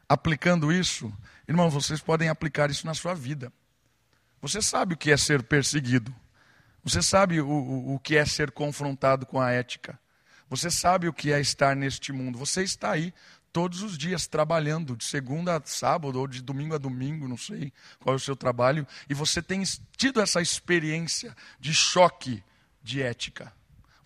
Aplicando 0.09 0.71
isso, 0.71 1.15
irmãos, 1.47 1.75
vocês 1.75 2.01
podem 2.01 2.27
aplicar 2.27 2.71
isso 2.71 2.87
na 2.87 2.95
sua 2.95 3.13
vida. 3.13 3.53
Você 4.41 4.63
sabe 4.63 4.95
o 4.95 4.97
que 4.97 5.11
é 5.11 5.17
ser 5.17 5.43
perseguido. 5.43 6.13
Você 6.83 7.03
sabe 7.03 7.39
o, 7.39 7.47
o, 7.47 7.93
o 7.93 7.99
que 7.99 8.17
é 8.17 8.25
ser 8.25 8.49
confrontado 8.49 9.27
com 9.27 9.39
a 9.39 9.51
ética. 9.51 9.99
Você 10.49 10.71
sabe 10.71 11.07
o 11.07 11.13
que 11.13 11.31
é 11.31 11.39
estar 11.39 11.75
neste 11.75 12.11
mundo. 12.11 12.37
Você 12.37 12.63
está 12.63 12.91
aí 12.91 13.13
todos 13.51 13.81
os 13.81 13.97
dias 13.97 14.27
trabalhando, 14.27 14.95
de 14.95 15.03
segunda 15.03 15.57
a 15.57 15.61
sábado 15.65 16.19
ou 16.19 16.27
de 16.27 16.41
domingo 16.41 16.75
a 16.75 16.77
domingo, 16.77 17.27
não 17.27 17.37
sei 17.37 17.73
qual 17.99 18.13
é 18.13 18.17
o 18.17 18.19
seu 18.19 18.35
trabalho, 18.35 18.85
e 19.09 19.13
você 19.13 19.41
tem 19.41 19.63
tido 19.95 20.21
essa 20.21 20.41
experiência 20.41 21.35
de 21.59 21.73
choque 21.73 22.43
de 22.83 23.01
ética. 23.01 23.51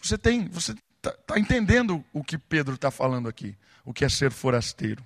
Você 0.02 0.18
tem, 0.18 0.48
você 0.48 0.74
está 0.98 1.12
tá 1.12 1.40
entendendo 1.40 2.04
o 2.14 2.24
que 2.24 2.38
Pedro 2.38 2.76
está 2.76 2.90
falando 2.90 3.28
aqui, 3.28 3.58
o 3.84 3.94
que 3.94 4.06
é 4.06 4.10
ser 4.10 4.32
forasteiro. 4.32 5.04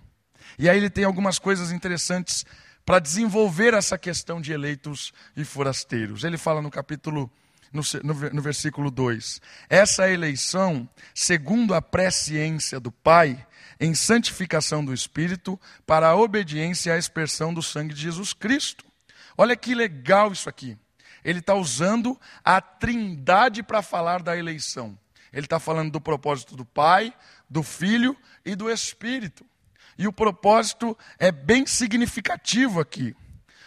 E 0.60 0.70
aí 0.70 0.77
ele 0.77 0.89
tem 0.89 1.04
algumas 1.06 1.39
coisas 1.39 1.72
interessantes 1.72 2.46
para 2.86 3.00
desenvolver 3.00 3.74
essa 3.74 3.98
questão 3.98 4.39
de 4.39 4.54
eleitos 4.54 5.12
e 5.36 5.44
forasteiros. 5.44 6.24
Ele 6.24 6.38
fala 6.38 6.62
no 6.62 6.70
capítulo 6.70 7.32
no, 7.72 7.81
no, 8.03 8.29
no 8.31 8.41
versículo 8.41 8.89
2. 8.89 9.41
Essa 9.69 10.10
eleição, 10.10 10.88
segundo 11.13 11.74
a 11.74 11.81
presciência 11.81 12.79
do 12.79 12.91
Pai, 12.91 13.45
em 13.79 13.93
santificação 13.93 14.84
do 14.84 14.93
Espírito, 14.93 15.60
para 15.86 16.07
a 16.07 16.15
obediência 16.15 16.93
à 16.93 16.98
expressão 16.98 17.53
do 17.53 17.62
sangue 17.62 17.93
de 17.93 18.01
Jesus 18.01 18.34
Cristo. 18.34 18.86
Olha 19.38 19.55
que 19.55 19.75
legal 19.75 20.31
isso 20.31 20.48
aqui. 20.48 20.77
Ele 21.24 21.39
está 21.39 21.55
usando 21.55 22.19
a 22.43 22.62
trindade 22.62 23.63
para 23.63 23.81
falar 23.81 24.22
da 24.22 24.38
eleição. 24.38 24.98
Ele 25.34 25.45
está 25.45 25.60
falando 25.60 25.91
do 25.91 26.00
propósito 26.00 26.55
do 26.55 26.63
Pai, 26.63 27.13
do 27.50 27.62
Filho 27.62 28.15
e 28.45 28.55
do 28.55 28.69
Espírito. 28.69 29.45
E 29.98 30.07
o 30.07 30.13
propósito 30.13 30.98
é 31.19 31.31
bem 31.31 31.65
significativo 31.65 32.79
aqui 32.79 33.15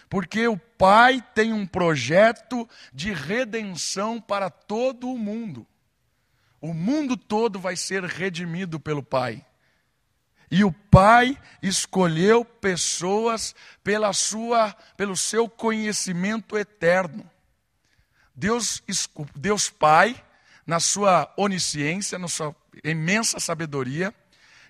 porque 0.09 0.47
o 0.49 0.57
Pai 0.57 1.23
tem 1.35 1.53
um 1.53 1.67
projeto 1.67 2.69
de 2.93 3.13
redenção 3.13 4.21
para 4.21 4.49
todo 4.49 5.11
o 5.11 5.19
mundo. 5.19 5.67
O 6.61 6.73
mundo 6.73 7.17
todo 7.17 7.59
vai 7.59 7.77
ser 7.77 8.05
redimido 8.05 8.81
pelo 8.81 9.03
Pai. 9.03 9.45
E 10.51 10.65
o 10.65 10.73
Pai 10.73 11.37
escolheu 11.63 12.45
pessoas 12.45 13.55
pela 13.85 14.13
sua, 14.13 14.73
pelo 14.97 15.17
seu 15.17 15.49
conhecimento 15.49 16.57
eterno. 16.57 17.29
Deus, 18.35 18.83
Deus 19.35 19.69
Pai, 19.69 20.25
na 20.67 20.81
sua 20.81 21.33
onisciência, 21.37 22.19
na 22.19 22.29
sua 22.29 22.55
imensa 22.83 23.41
sabedoria, 23.41 24.15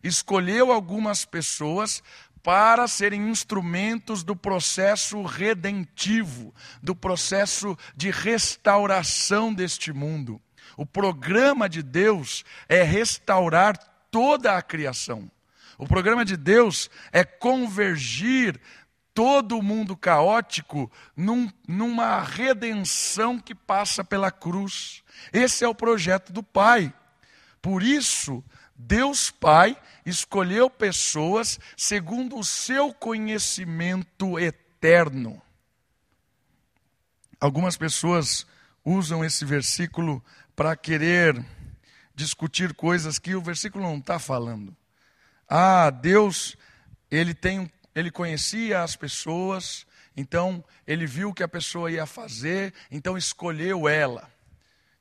escolheu 0.03 0.73
algumas 0.73 1.25
pessoas 1.25 2.03
para 2.49 2.89
serem 2.89 3.29
instrumentos 3.29 4.25
do 4.25 4.35
processo 4.35 5.21
redentivo, 5.21 6.55
do 6.83 6.97
processo 6.97 7.77
de 7.95 8.11
restauração 8.11 9.53
deste 9.53 9.93
mundo. 9.93 10.41
O 10.75 10.87
programa 10.87 11.69
de 11.69 11.83
Deus 11.83 12.47
é 12.67 12.83
restaurar 12.83 13.77
toda 14.11 14.57
a 14.57 14.63
criação. 14.63 15.31
O 15.77 15.87
programa 15.87 16.25
de 16.25 16.39
Deus 16.39 16.89
é 17.13 17.23
convergir 17.23 18.59
todo 19.13 19.59
o 19.59 19.63
mundo 19.63 19.95
caótico 19.95 20.91
num, 21.15 21.51
numa 21.69 22.23
redenção 22.23 23.39
que 23.39 23.55
passa 23.55 24.03
pela 24.03 24.31
cruz. 24.31 25.03
Esse 25.35 25.67
é 25.67 25.69
o 25.69 25.75
projeto 25.75 26.33
do 26.33 26.43
Pai. 26.43 26.95
Por 27.61 27.83
isso, 27.83 28.43
Deus 28.79 29.29
Pai 29.29 29.77
escolheu 30.07 30.71
pessoas 30.71 31.59
segundo 31.77 32.39
o 32.39 32.45
seu 32.45 32.95
conhecimento 32.95 34.39
eterno. 34.39 35.43
Algumas 37.41 37.77
pessoas 37.77 38.47
usam 38.85 39.25
esse 39.25 39.45
versículo 39.45 40.25
para 40.55 40.77
querer 40.77 41.45
discutir 42.15 42.73
coisas 42.73 43.19
que 43.19 43.35
o 43.35 43.43
versículo 43.43 43.85
não 43.85 43.99
está 43.99 44.19
falando. 44.19 44.77
Ah, 45.49 45.91
Deus, 45.91 46.57
ele 47.11 47.35
tem, 47.35 47.71
ele 47.95 48.11
conhecia 48.11 48.83
as 48.83 48.95
pessoas, 48.95 49.87
então 50.17 50.65
ele 50.87 51.07
viu 51.07 51.31
o 51.31 51.35
que 51.35 51.43
a 51.43 51.49
pessoa 51.49 51.91
ia 51.91 52.07
fazer, 52.07 52.73
então 52.91 53.19
escolheu 53.19 53.89
ela. 53.89 54.31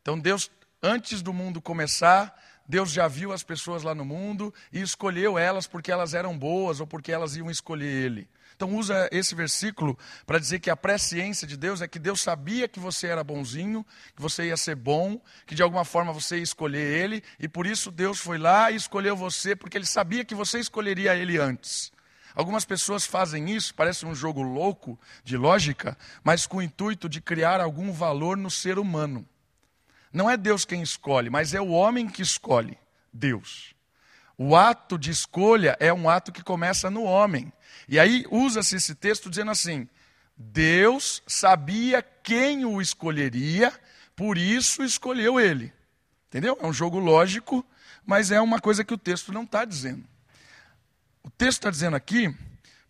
Então 0.01 0.19
Deus, 0.19 0.49
antes 0.81 1.21
do 1.21 1.33
mundo 1.33 1.61
começar, 1.61 2.35
Deus 2.67 2.91
já 2.91 3.07
viu 3.07 3.31
as 3.31 3.43
pessoas 3.43 3.83
lá 3.83 3.95
no 3.95 4.03
mundo 4.03 4.53
e 4.73 4.81
escolheu 4.81 5.37
elas 5.37 5.67
porque 5.67 5.91
elas 5.91 6.13
eram 6.13 6.37
boas 6.37 6.79
ou 6.79 6.87
porque 6.87 7.11
elas 7.11 7.35
iam 7.35 7.49
escolher 7.49 7.87
Ele. 7.87 8.27
Então 8.57 8.75
usa 8.75 9.07
esse 9.11 9.35
versículo 9.35 9.97
para 10.25 10.39
dizer 10.39 10.59
que 10.59 10.69
a 10.69 10.75
presciência 10.75 11.47
de 11.47 11.55
Deus 11.55 11.81
é 11.81 11.87
que 11.87 11.99
Deus 11.99 12.21
sabia 12.21 12.67
que 12.67 12.79
você 12.79 13.07
era 13.07 13.23
bonzinho, 13.23 13.85
que 14.15 14.21
você 14.21 14.47
ia 14.47 14.57
ser 14.57 14.75
bom, 14.75 15.21
que 15.45 15.53
de 15.53 15.61
alguma 15.61 15.85
forma 15.85 16.11
você 16.11 16.37
ia 16.37 16.43
escolher 16.43 17.03
Ele, 17.03 17.23
e 17.39 17.47
por 17.47 17.67
isso 17.67 17.91
Deus 17.91 18.19
foi 18.19 18.39
lá 18.39 18.71
e 18.71 18.75
escolheu 18.75 19.15
você, 19.15 19.55
porque 19.55 19.77
Ele 19.77 19.85
sabia 19.85 20.25
que 20.25 20.33
você 20.33 20.59
escolheria 20.59 21.15
Ele 21.15 21.37
antes. 21.37 21.91
Algumas 22.33 22.65
pessoas 22.65 23.05
fazem 23.05 23.49
isso, 23.49 23.73
parece 23.73 24.05
um 24.05 24.13
jogo 24.13 24.41
louco 24.41 24.99
de 25.23 25.37
lógica, 25.37 25.97
mas 26.23 26.45
com 26.45 26.57
o 26.57 26.61
intuito 26.61 27.07
de 27.07 27.21
criar 27.21 27.61
algum 27.61 27.91
valor 27.91 28.35
no 28.35 28.49
ser 28.49 28.77
humano. 28.77 29.27
Não 30.17 30.27
é 30.27 30.35
Deus 30.35 30.65
quem 30.65 30.81
escolhe, 30.81 31.29
mas 31.29 31.53
é 31.53 31.61
o 31.61 31.69
homem 31.69 32.07
que 32.07 32.23
escolhe 32.23 32.75
Deus. 33.13 33.75
O 34.35 34.55
ato 34.55 34.97
de 34.97 35.11
escolha 35.11 35.77
é 35.79 35.93
um 35.93 36.09
ato 36.09 36.31
que 36.31 36.43
começa 36.43 36.89
no 36.89 37.03
homem. 37.03 37.53
E 37.87 37.99
aí 37.99 38.25
usa-se 38.31 38.77
esse 38.77 38.95
texto 38.95 39.29
dizendo 39.29 39.51
assim: 39.51 39.87
Deus 40.35 41.21
sabia 41.27 42.01
quem 42.01 42.65
o 42.65 42.81
escolheria, 42.81 43.71
por 44.15 44.39
isso 44.39 44.83
escolheu 44.83 45.39
ele. 45.39 45.71
Entendeu? 46.29 46.57
É 46.59 46.65
um 46.65 46.73
jogo 46.73 46.97
lógico, 46.97 47.63
mas 48.03 48.31
é 48.31 48.41
uma 48.41 48.59
coisa 48.59 48.83
que 48.83 48.95
o 48.95 48.97
texto 48.97 49.31
não 49.31 49.43
está 49.43 49.65
dizendo. 49.65 50.03
O 51.21 51.29
texto 51.29 51.59
está 51.59 51.69
dizendo 51.69 51.95
aqui 51.95 52.35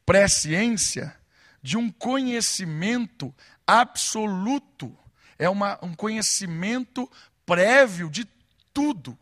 presciência 0.06 1.14
de 1.62 1.76
um 1.76 1.92
conhecimento 1.92 3.36
absoluto 3.68 4.98
é 5.38 5.50
uma, 5.50 5.80
um 5.84 5.94
conhecimento 5.94 7.10
prévio 7.46 8.10
de 8.10 8.28
tudo. 8.74 9.18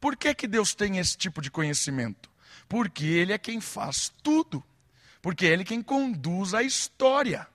Por 0.00 0.16
que, 0.16 0.34
que 0.34 0.46
Deus 0.46 0.74
tem 0.74 0.98
esse 0.98 1.16
tipo 1.16 1.40
de 1.40 1.50
conhecimento? 1.50 2.30
Porque 2.68 3.04
Ele 3.04 3.32
é 3.32 3.38
quem 3.38 3.60
faz 3.60 4.12
tudo. 4.22 4.62
Porque 5.22 5.46
Ele 5.46 5.62
é 5.62 5.64
quem 5.66 5.82
conduz 5.82 6.54
a 6.54 6.62
história. 6.62 7.46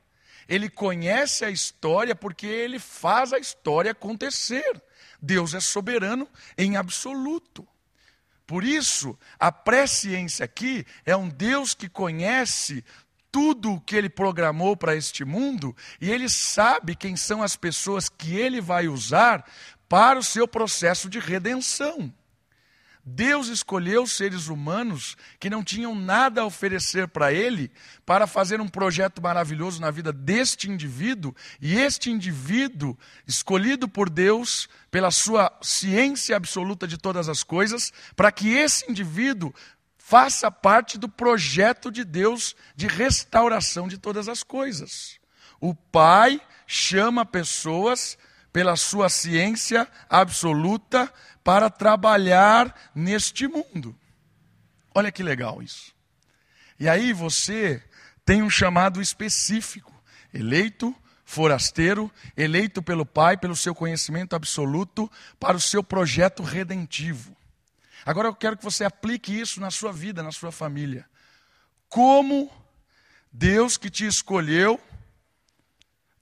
Ele 0.48 0.70
conhece 0.70 1.46
a 1.46 1.52
história 1.52 2.16
porque 2.16 2.48
Ele 2.48 2.80
faz 2.80 3.34
a 3.34 3.38
história 3.38 3.92
acontecer. 3.92 4.82
Deus 5.22 5.54
é 5.54 5.60
soberano 5.60 6.28
em 6.58 6.76
absoluto. 6.76 7.68
Por 8.48 8.64
isso, 8.64 9.16
a 9.40 9.52
presciência 9.52 10.44
aqui 10.44 10.84
é 11.06 11.16
um 11.16 11.30
Deus 11.30 11.76
que 11.76 11.88
conhece 11.88 12.84
tudo 13.32 13.74
o 13.74 13.82
que 13.82 13.96
ele 13.96 14.10
programou 14.10 14.76
para 14.76 14.96
este 14.96 15.24
mundo 15.24 15.76
e 16.02 16.10
ele 16.10 16.30
sabe 16.30 16.96
quem 16.96 17.16
são 17.16 17.44
as 17.44 17.56
pessoas 17.56 18.10
que 18.10 18.36
ele 18.36 18.60
vai 18.62 18.88
usar 18.88 19.46
para 19.88 20.20
o 20.20 20.24
seu 20.24 20.48
processo 20.48 21.10
de 21.10 21.20
redenção. 21.20 22.14
Deus 23.04 23.48
escolheu 23.48 24.06
seres 24.06 24.48
humanos 24.48 25.18
que 25.40 25.50
não 25.50 25.64
tinham 25.64 25.96
nada 25.96 26.42
a 26.42 26.46
oferecer 26.46 27.08
para 27.08 27.34
ele 27.34 27.72
para 28.06 28.28
fazer 28.28 28.62
um 28.62 28.68
projeto 28.68 29.22
maravilhoso 29.22 29.82
na 29.82 29.90
vida 29.90 30.12
deste 30.14 30.70
indivíduo, 30.70 31.36
e 31.60 31.76
este 31.76 32.12
indivíduo, 32.12 32.98
escolhido 33.28 33.88
por 33.88 34.10
Deus 34.10 34.70
pela 34.92 35.12
sua 35.12 35.52
ciência 35.62 36.36
absoluta 36.36 36.88
de 36.88 36.98
todas 36.98 37.30
as 37.30 37.44
coisas, 37.44 37.92
para 38.16 38.32
que 38.32 38.50
esse 38.50 38.90
indivíduo 38.90 39.54
faça 40.10 40.50
parte 40.50 40.98
do 40.98 41.08
projeto 41.08 41.92
de 41.92 42.04
Deus 42.04 42.56
de 42.76 42.88
restauração 42.88 43.88
de 43.88 43.96
todas 43.96 44.28
as 44.28 44.42
coisas. 44.42 45.20
O 45.62 45.76
Pai 45.76 46.42
chama 46.66 47.24
pessoas 47.24 48.18
pela 48.52 48.76
sua 48.76 49.08
ciência 49.08 49.88
absoluta 50.10 51.14
para 51.44 51.70
trabalhar 51.70 52.90
neste 52.96 53.48
mundo. 53.48 53.96
Olha 54.96 55.12
que 55.12 55.22
legal 55.22 55.62
isso. 55.62 55.94
E 56.80 56.90
aí 56.90 57.14
você 57.14 57.80
tem 58.26 58.42
um 58.42 58.50
chamado 58.50 59.00
específico, 59.00 59.94
eleito 60.34 60.96
forasteiro, 61.24 62.12
eleito 62.36 62.82
pelo 62.82 63.06
Pai, 63.06 63.38
pelo 63.38 63.56
seu 63.56 63.76
conhecimento 63.76 64.36
absoluto, 64.36 65.08
para 65.40 65.56
o 65.56 65.62
seu 65.62 65.84
projeto 65.84 66.42
redentivo. 66.42 67.38
Agora 68.06 68.28
eu 68.28 68.36
quero 68.36 68.58
que 68.58 68.64
você 68.64 68.84
aplique 68.84 69.38
isso 69.38 69.60
na 69.60 69.72
sua 69.72 69.92
vida, 69.92 70.24
na 70.24 70.32
sua 70.32 70.52
família. 70.52 71.06
Como 71.88 72.52
Deus 73.32 73.78
que 73.78 73.90
te 73.90 74.06
escolheu, 74.06 74.80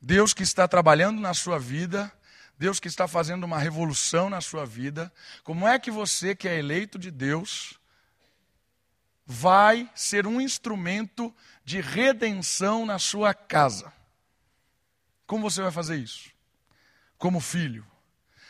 Deus 0.02 0.34
que 0.34 0.44
está 0.44 0.68
trabalhando 0.68 1.20
na 1.20 1.34
sua 1.34 1.60
vida, 1.60 2.12
Deus 2.58 2.80
que 2.80 2.88
está 2.88 3.08
fazendo 3.08 3.44
uma 3.44 3.60
revolução 3.60 4.30
na 4.30 4.42
sua 4.42 4.66
vida, 4.66 5.13
como 5.44 5.68
é 5.68 5.78
que 5.78 5.92
você, 5.92 6.36
que 6.36 6.48
é 6.48 6.58
eleito 6.58 6.98
de 6.98 7.12
Deus, 7.12 7.80
vai 9.26 9.90
ser 9.94 10.26
um 10.26 10.42
instrumento 10.42 11.34
de 11.63 11.82
redenção 11.82 12.86
na 12.86 12.98
sua 12.98 13.34
casa? 13.34 13.94
Como 15.28 15.50
você 15.50 15.62
vai 15.62 15.72
fazer 15.72 15.98
isso? 15.98 16.32
Como 17.18 17.40
filho, 17.40 17.86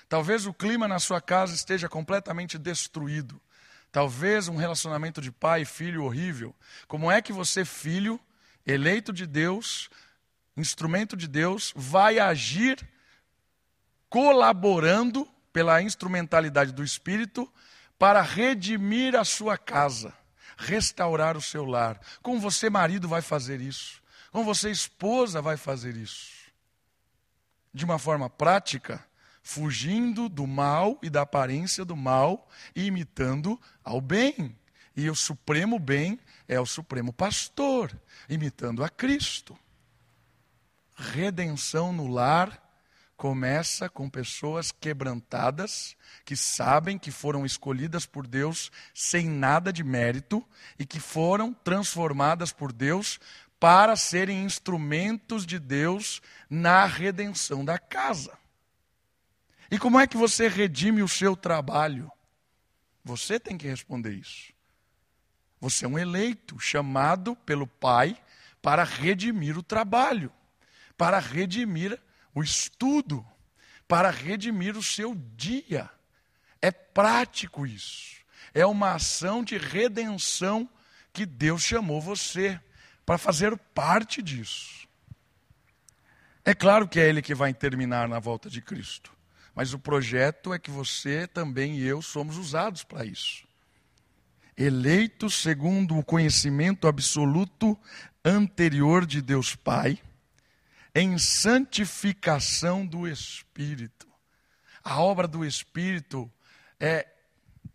Talvez 0.10 0.46
o 0.46 0.54
clima 0.54 0.88
na 0.88 1.00
sua 1.00 1.20
casa 1.20 1.54
esteja 1.54 1.90
completamente 1.90 2.58
destruído. 2.58 3.40
Talvez 3.92 4.48
um 4.48 4.56
relacionamento 4.56 5.20
de 5.22 5.32
pai 5.32 5.62
e 5.62 5.66
filho 5.66 6.04
horrível. 6.04 6.56
Como 6.88 7.12
é 7.12 7.22
que 7.22 7.34
você, 7.34 7.66
filho, 7.66 8.20
eleito 8.66 9.12
de 9.12 9.26
Deus, 9.26 9.90
instrumento 10.56 11.18
de 11.18 11.28
Deus, 11.28 11.74
vai 11.76 12.20
agir 12.20 12.88
colaborando 14.10 15.28
pela 15.52 15.82
instrumentalidade 15.82 16.72
do 16.72 16.84
Espírito 16.84 17.52
para 17.98 18.22
redimir 18.22 19.16
a 19.16 19.26
sua 19.26 19.58
casa, 19.58 20.14
restaurar 20.58 21.36
o 21.36 21.42
seu 21.42 21.66
lar? 21.66 22.00
Como 22.22 22.40
você, 22.40 22.70
marido, 22.70 23.08
vai 23.08 23.22
fazer 23.22 23.60
isso? 23.60 24.02
Como 24.32 24.46
você, 24.46 24.70
esposa, 24.70 25.42
vai 25.42 25.58
fazer 25.58 25.96
isso? 25.98 26.32
De 27.74 27.84
uma 27.84 27.98
forma 27.98 28.30
prática, 28.30 29.07
fugindo 29.48 30.28
do 30.28 30.46
mal 30.46 31.00
e 31.02 31.10
da 31.10 31.22
aparência 31.22 31.86
do 31.86 31.96
mal 31.96 32.50
e 32.76 32.86
imitando 32.86 33.58
ao 33.82 34.02
bem. 34.02 34.54
E 34.94 35.10
o 35.10 35.16
supremo 35.16 35.80
bem 35.80 36.20
é 36.50 36.60
o 36.60 36.66
supremo 36.66 37.14
pastor, 37.14 37.98
imitando 38.28 38.84
a 38.84 38.90
Cristo. 38.90 39.58
Redenção 40.98 41.94
no 41.94 42.08
lar 42.08 42.62
começa 43.16 43.88
com 43.88 44.10
pessoas 44.10 44.70
quebrantadas, 44.70 45.96
que 46.26 46.36
sabem 46.36 47.00
que 47.00 47.10
foram 47.10 47.46
escolhidas 47.46 48.06
por 48.06 48.28
Deus 48.28 48.70
sem 48.94 49.30
nada 49.30 49.72
de 49.72 49.82
mérito 49.82 50.46
e 50.78 50.86
que 50.86 51.00
foram 51.00 51.54
transformadas 51.54 52.52
por 52.52 52.74
Deus 52.74 53.18
para 53.58 53.96
serem 53.96 54.44
instrumentos 54.44 55.46
de 55.46 55.58
Deus 55.58 56.22
na 56.50 56.86
redenção 56.86 57.64
da 57.64 57.80
casa. 57.80 58.38
E 59.70 59.78
como 59.78 60.00
é 60.00 60.08
que 60.08 60.18
você 60.18 60.48
redime 60.48 61.04
o 61.04 61.08
seu 61.08 61.36
trabalho? 61.36 62.12
Você 63.04 63.40
tem 63.40 63.58
que 63.58 63.68
responder 63.68 64.14
isso. 64.14 64.54
Você 65.60 65.86
é 65.86 65.88
um 65.88 65.98
eleito, 65.98 66.60
chamado 66.60 67.36
pelo 67.36 67.68
Pai 67.68 68.18
para 68.62 68.84
redimir 68.84 69.58
o 69.58 69.64
trabalho, 69.64 70.32
para 70.98 71.20
redimir 71.20 72.00
o 72.34 72.44
estudo, 72.44 73.26
para 73.88 74.10
redimir 74.10 74.78
o 74.78 74.84
seu 74.84 75.16
dia. 75.36 75.90
É 76.62 76.72
prático 76.72 77.66
isso. 77.66 78.18
É 78.54 78.66
uma 78.66 78.94
ação 78.94 79.44
de 79.44 79.58
redenção 79.58 80.70
que 81.14 81.26
Deus 81.26 81.64
chamou 81.64 82.02
você 82.02 82.60
para 83.06 83.18
fazer 83.18 83.58
parte 83.74 84.22
disso. 84.22 84.88
É 86.44 86.54
claro 86.54 86.88
que 86.88 87.00
é 87.00 87.08
Ele 87.08 87.22
que 87.22 87.34
vai 87.34 87.54
terminar 87.54 88.08
na 88.08 88.20
volta 88.20 88.50
de 88.50 88.62
Cristo, 88.62 89.12
mas 89.58 89.74
o 89.74 89.80
projeto 89.80 90.54
é 90.54 90.60
que 90.60 90.70
você 90.70 91.26
também 91.26 91.80
e 91.80 91.84
eu 91.84 92.00
somos 92.00 92.38
usados 92.38 92.84
para 92.84 93.04
isso. 93.04 93.44
Eleitos 94.56 95.34
segundo 95.34 95.98
o 95.98 96.04
conhecimento 96.04 96.88
absoluto 96.88 97.76
anterior 98.24 99.04
de 99.04 99.20
Deus 99.20 99.56
Pai, 99.56 100.00
em 100.94 101.18
santificação 101.18 102.86
do 102.86 103.08
Espírito. 103.08 104.08
A 104.84 105.02
obra 105.02 105.28
do 105.28 105.44
Espírito 105.44 106.32
é 106.80 107.08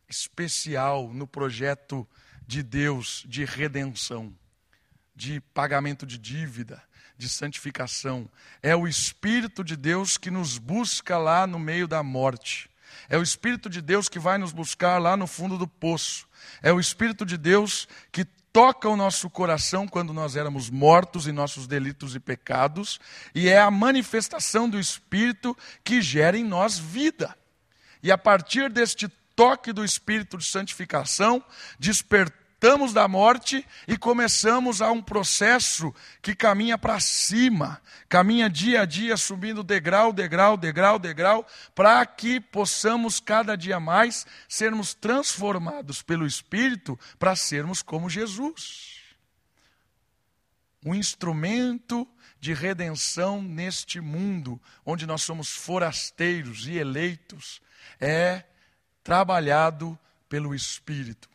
especial 0.08 1.12
no 1.12 1.26
projeto 1.26 2.08
de 2.46 2.62
Deus 2.62 3.24
de 3.26 3.44
redenção, 3.44 4.32
de 5.16 5.40
pagamento 5.52 6.06
de 6.06 6.16
dívida, 6.16 6.80
de 7.16 7.28
santificação. 7.28 8.28
É 8.62 8.74
o 8.74 8.86
Espírito 8.86 9.62
de 9.62 9.76
Deus 9.76 10.16
que 10.16 10.30
nos 10.30 10.58
busca 10.58 11.18
lá 11.18 11.46
no 11.46 11.58
meio 11.58 11.86
da 11.86 12.02
morte. 12.02 12.70
É 13.08 13.16
o 13.18 13.22
Espírito 13.22 13.68
de 13.68 13.80
Deus 13.80 14.08
que 14.08 14.18
vai 14.18 14.38
nos 14.38 14.52
buscar 14.52 14.98
lá 14.98 15.16
no 15.16 15.26
fundo 15.26 15.56
do 15.58 15.66
poço. 15.66 16.26
É 16.62 16.72
o 16.72 16.80
Espírito 16.80 17.24
de 17.24 17.36
Deus 17.36 17.88
que 18.10 18.24
toca 18.24 18.88
o 18.88 18.96
nosso 18.96 19.30
coração 19.30 19.88
quando 19.88 20.12
nós 20.12 20.36
éramos 20.36 20.68
mortos 20.68 21.26
em 21.26 21.32
nossos 21.32 21.66
delitos 21.66 22.14
e 22.14 22.20
pecados, 22.20 23.00
e 23.34 23.48
é 23.48 23.58
a 23.58 23.70
manifestação 23.70 24.68
do 24.68 24.78
Espírito 24.78 25.56
que 25.82 26.02
gera 26.02 26.36
em 26.36 26.44
nós 26.44 26.78
vida. 26.78 27.34
E 28.02 28.12
a 28.12 28.18
partir 28.18 28.70
deste 28.70 29.08
toque 29.34 29.72
do 29.72 29.84
Espírito 29.84 30.36
de 30.36 30.44
santificação, 30.44 31.42
despertamos 31.78 32.41
da 32.92 33.08
morte 33.08 33.66
e 33.88 33.96
começamos 33.98 34.80
a 34.80 34.92
um 34.92 35.02
processo 35.02 35.92
que 36.22 36.32
caminha 36.32 36.78
para 36.78 37.00
cima, 37.00 37.82
caminha 38.08 38.48
dia 38.48 38.82
a 38.82 38.84
dia, 38.84 39.16
subindo 39.16 39.64
degrau, 39.64 40.12
degrau, 40.12 40.56
degrau, 40.56 40.96
degrau, 40.96 41.44
para 41.74 42.06
que 42.06 42.38
possamos 42.38 43.18
cada 43.18 43.56
dia 43.56 43.80
mais 43.80 44.24
sermos 44.48 44.94
transformados 44.94 46.02
pelo 46.02 46.24
Espírito 46.24 46.96
para 47.18 47.34
sermos 47.34 47.82
como 47.82 48.08
Jesus. 48.08 49.00
Um 50.86 50.94
instrumento 50.94 52.06
de 52.38 52.54
redenção 52.54 53.42
neste 53.42 54.00
mundo, 54.00 54.60
onde 54.86 55.04
nós 55.04 55.22
somos 55.22 55.48
forasteiros 55.48 56.68
e 56.68 56.76
eleitos, 56.76 57.60
é 58.00 58.44
trabalhado 59.02 59.98
pelo 60.28 60.54
Espírito. 60.54 61.31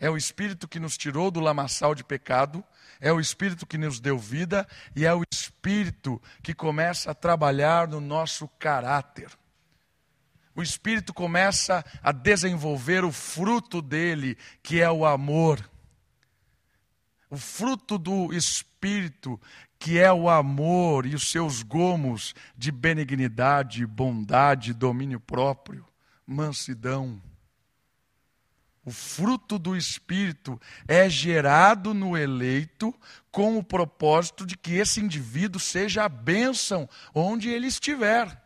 É 0.00 0.08
o 0.08 0.16
Espírito 0.16 0.68
que 0.68 0.78
nos 0.78 0.96
tirou 0.96 1.30
do 1.30 1.40
lamaçal 1.40 1.94
de 1.94 2.04
pecado, 2.04 2.64
é 3.00 3.12
o 3.12 3.20
Espírito 3.20 3.66
que 3.66 3.78
nos 3.78 4.00
deu 4.00 4.18
vida 4.18 4.66
e 4.94 5.04
é 5.04 5.14
o 5.14 5.22
Espírito 5.32 6.20
que 6.42 6.54
começa 6.54 7.10
a 7.10 7.14
trabalhar 7.14 7.88
no 7.88 8.00
nosso 8.00 8.48
caráter. 8.58 9.28
O 10.54 10.62
Espírito 10.62 11.14
começa 11.14 11.84
a 12.02 12.10
desenvolver 12.10 13.04
o 13.04 13.12
fruto 13.12 13.80
dele, 13.80 14.36
que 14.62 14.80
é 14.80 14.90
o 14.90 15.06
amor. 15.06 15.68
O 17.30 17.36
fruto 17.36 17.98
do 17.98 18.32
Espírito, 18.32 19.40
que 19.78 19.98
é 19.98 20.12
o 20.12 20.28
amor 20.28 21.06
e 21.06 21.14
os 21.14 21.30
seus 21.30 21.62
gomos 21.62 22.34
de 22.56 22.72
benignidade, 22.72 23.86
bondade, 23.86 24.72
domínio 24.72 25.20
próprio 25.20 25.86
mansidão. 26.28 27.20
O 28.88 28.90
fruto 28.90 29.58
do 29.58 29.76
Espírito 29.76 30.58
é 30.88 31.10
gerado 31.10 31.92
no 31.92 32.16
eleito 32.16 32.98
com 33.30 33.58
o 33.58 33.62
propósito 33.62 34.46
de 34.46 34.56
que 34.56 34.76
esse 34.76 34.98
indivíduo 34.98 35.60
seja 35.60 36.04
a 36.04 36.08
bênção 36.08 36.88
onde 37.14 37.50
ele 37.50 37.66
estiver. 37.66 38.42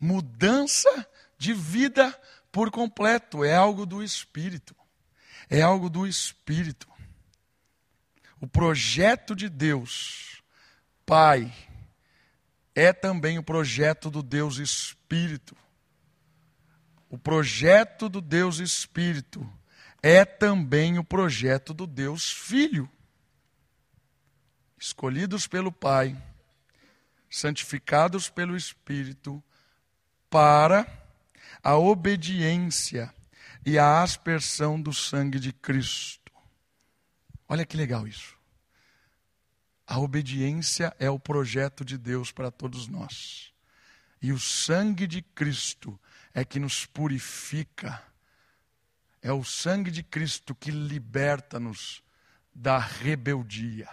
Mudança 0.00 1.06
de 1.36 1.52
vida 1.52 2.18
por 2.50 2.70
completo 2.70 3.44
é 3.44 3.54
algo 3.54 3.84
do 3.84 4.02
Espírito. 4.02 4.74
É 5.50 5.60
algo 5.60 5.90
do 5.90 6.06
Espírito. 6.06 6.88
O 8.40 8.46
projeto 8.46 9.36
de 9.36 9.50
Deus, 9.50 10.42
Pai, 11.04 11.52
é 12.74 12.90
também 12.94 13.38
o 13.38 13.42
projeto 13.42 14.10
do 14.10 14.22
Deus 14.22 14.56
Espírito. 14.56 15.54
O 17.08 17.16
projeto 17.16 18.08
do 18.08 18.20
Deus 18.20 18.58
Espírito 18.58 19.48
é 20.02 20.24
também 20.24 20.98
o 20.98 21.04
projeto 21.04 21.72
do 21.72 21.86
Deus 21.86 22.30
Filho. 22.30 22.90
Escolhidos 24.78 25.46
pelo 25.46 25.72
Pai, 25.72 26.16
santificados 27.30 28.28
pelo 28.28 28.56
Espírito, 28.56 29.42
para 30.28 30.86
a 31.62 31.76
obediência 31.76 33.12
e 33.64 33.78
a 33.78 34.02
aspersão 34.02 34.80
do 34.80 34.92
sangue 34.92 35.40
de 35.40 35.52
Cristo. 35.52 36.32
Olha 37.48 37.64
que 37.64 37.76
legal 37.76 38.06
isso. 38.06 38.36
A 39.86 39.98
obediência 39.98 40.94
é 40.98 41.08
o 41.08 41.18
projeto 41.18 41.84
de 41.84 41.96
Deus 41.96 42.32
para 42.32 42.50
todos 42.50 42.88
nós. 42.88 43.52
E 44.20 44.32
o 44.32 44.38
sangue 44.38 45.06
de 45.06 45.22
Cristo 45.22 45.98
é 46.36 46.44
que 46.44 46.60
nos 46.60 46.84
purifica. 46.84 48.02
É 49.22 49.32
o 49.32 49.42
sangue 49.42 49.90
de 49.90 50.02
Cristo 50.02 50.54
que 50.54 50.70
liberta-nos 50.70 52.04
da 52.54 52.76
rebeldia. 52.76 53.88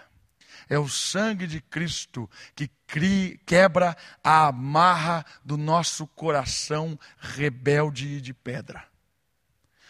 É 0.68 0.78
o 0.78 0.86
sangue 0.86 1.46
de 1.46 1.62
Cristo 1.62 2.30
que 2.54 2.68
cria, 2.86 3.38
quebra 3.46 3.96
a 4.22 4.48
amarra 4.48 5.24
do 5.42 5.56
nosso 5.56 6.06
coração 6.06 7.00
rebelde 7.18 8.08
e 8.08 8.20
de 8.20 8.34
pedra. 8.34 8.86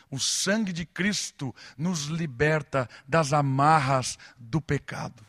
O 0.08 0.20
sangue 0.20 0.72
de 0.72 0.86
Cristo 0.86 1.52
nos 1.76 2.04
liberta 2.04 2.88
das 3.06 3.32
amarras 3.32 4.16
do 4.38 4.60
pecado. 4.60 5.26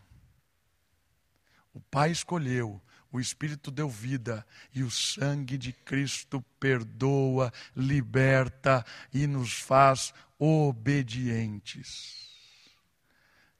O 1.74 1.80
Pai 1.80 2.12
escolheu, 2.12 2.80
o 3.16 3.20
Espírito 3.20 3.72
deu 3.72 3.90
vida 3.90 4.46
e 4.74 4.84
o 4.84 4.92
sangue 4.92 5.58
de 5.58 5.72
Cristo 5.72 6.44
perdoa, 6.60 7.52
liberta 7.74 8.86
e 9.14 9.26
nos 9.26 9.54
faz 9.54 10.14
obedientes. 10.38 12.30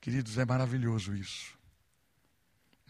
Queridos, 0.02 0.38
é 0.38 0.44
maravilhoso 0.44 1.16
isso. 1.16 1.58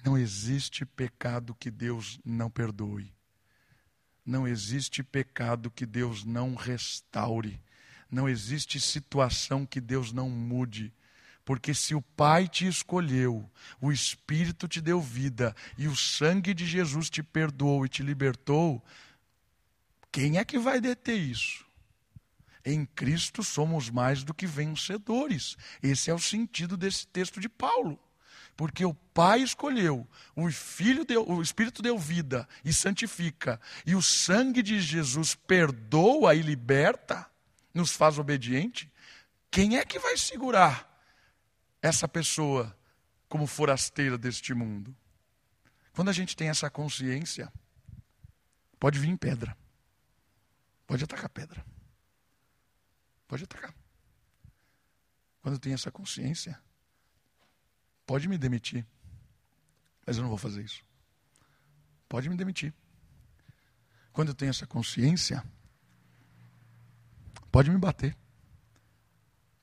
Não 0.03 0.17
existe 0.17 0.83
pecado 0.85 1.53
que 1.53 1.69
Deus 1.69 2.19
não 2.25 2.49
perdoe. 2.49 3.13
Não 4.25 4.47
existe 4.47 5.03
pecado 5.03 5.69
que 5.69 5.85
Deus 5.85 6.25
não 6.25 6.55
restaure. 6.55 7.61
Não 8.09 8.27
existe 8.27 8.79
situação 8.79 9.67
que 9.67 9.79
Deus 9.79 10.11
não 10.11 10.31
mude. 10.31 10.91
Porque 11.45 11.75
se 11.75 11.93
o 11.93 12.01
Pai 12.01 12.47
te 12.47 12.67
escolheu, 12.67 13.47
o 13.79 13.91
Espírito 13.91 14.67
te 14.67 14.81
deu 14.81 14.99
vida 14.99 15.55
e 15.77 15.87
o 15.87 15.95
sangue 15.95 16.55
de 16.55 16.65
Jesus 16.65 17.07
te 17.07 17.21
perdoou 17.21 17.85
e 17.85 17.89
te 17.89 18.01
libertou, 18.01 18.83
quem 20.11 20.39
é 20.39 20.43
que 20.43 20.57
vai 20.57 20.81
deter 20.81 21.19
isso? 21.19 21.63
Em 22.65 22.83
Cristo 22.83 23.43
somos 23.43 23.91
mais 23.91 24.23
do 24.23 24.33
que 24.33 24.47
vencedores. 24.47 25.55
Esse 25.83 26.09
é 26.09 26.13
o 26.15 26.19
sentido 26.19 26.75
desse 26.75 27.05
texto 27.05 27.39
de 27.39 27.47
Paulo. 27.47 27.99
Porque 28.57 28.83
o 28.83 28.93
Pai 28.93 29.41
escolheu, 29.41 30.07
o 30.35 30.49
Filho 30.49 31.05
deu, 31.05 31.29
o 31.29 31.41
Espírito 31.41 31.81
deu 31.81 31.99
vida 31.99 32.47
e 32.63 32.73
santifica, 32.73 33.59
e 33.85 33.93
o 33.93 34.01
sangue 34.01 34.63
de 34.63 34.79
Jesus 34.79 35.35
perdoa 35.35 36.33
e 36.33 36.41
liberta, 36.41 37.29
nos 37.73 37.91
faz 37.91 38.17
obediente. 38.17 38.89
Quem 39.51 39.77
é 39.77 39.85
que 39.85 39.99
vai 39.99 40.17
segurar 40.17 40.94
essa 41.85 42.07
pessoa 42.07 42.75
como 43.29 43.45
forasteira 43.45 44.17
deste 44.17 44.55
mundo. 44.55 44.95
Quando 45.93 46.09
a 46.09 46.13
gente 46.13 46.35
tem 46.35 46.49
essa 46.49 46.67
consciência, 46.67 47.53
pode 48.79 48.97
vir 48.97 49.15
pedra. 49.17 49.55
Pode 50.87 51.03
atacar 51.03 51.29
pedra. 51.29 51.63
Pode 53.27 53.43
atacar. 53.43 53.73
Quando 55.41 55.55
eu 55.55 55.59
tenho 55.59 55.75
essa 55.75 55.91
consciência, 55.91 56.59
pode 58.03 58.27
me 58.27 58.37
demitir. 58.37 58.83
Mas 60.07 60.17
eu 60.17 60.23
não 60.23 60.29
vou 60.29 60.39
fazer 60.39 60.63
isso. 60.63 60.83
Pode 62.09 62.27
me 62.29 62.35
demitir. 62.35 62.73
Quando 64.11 64.29
eu 64.29 64.35
tenho 64.35 64.49
essa 64.49 64.65
consciência, 64.65 65.43
pode 67.51 67.69
me 67.69 67.77
bater. 67.77 68.17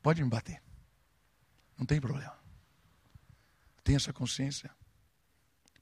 Pode 0.00 0.22
me 0.22 0.30
bater. 0.30 0.62
Não 1.82 1.86
tem 1.86 2.00
problema. 2.00 2.38
Tenha 3.82 3.96
essa 3.96 4.12
consciência. 4.12 4.70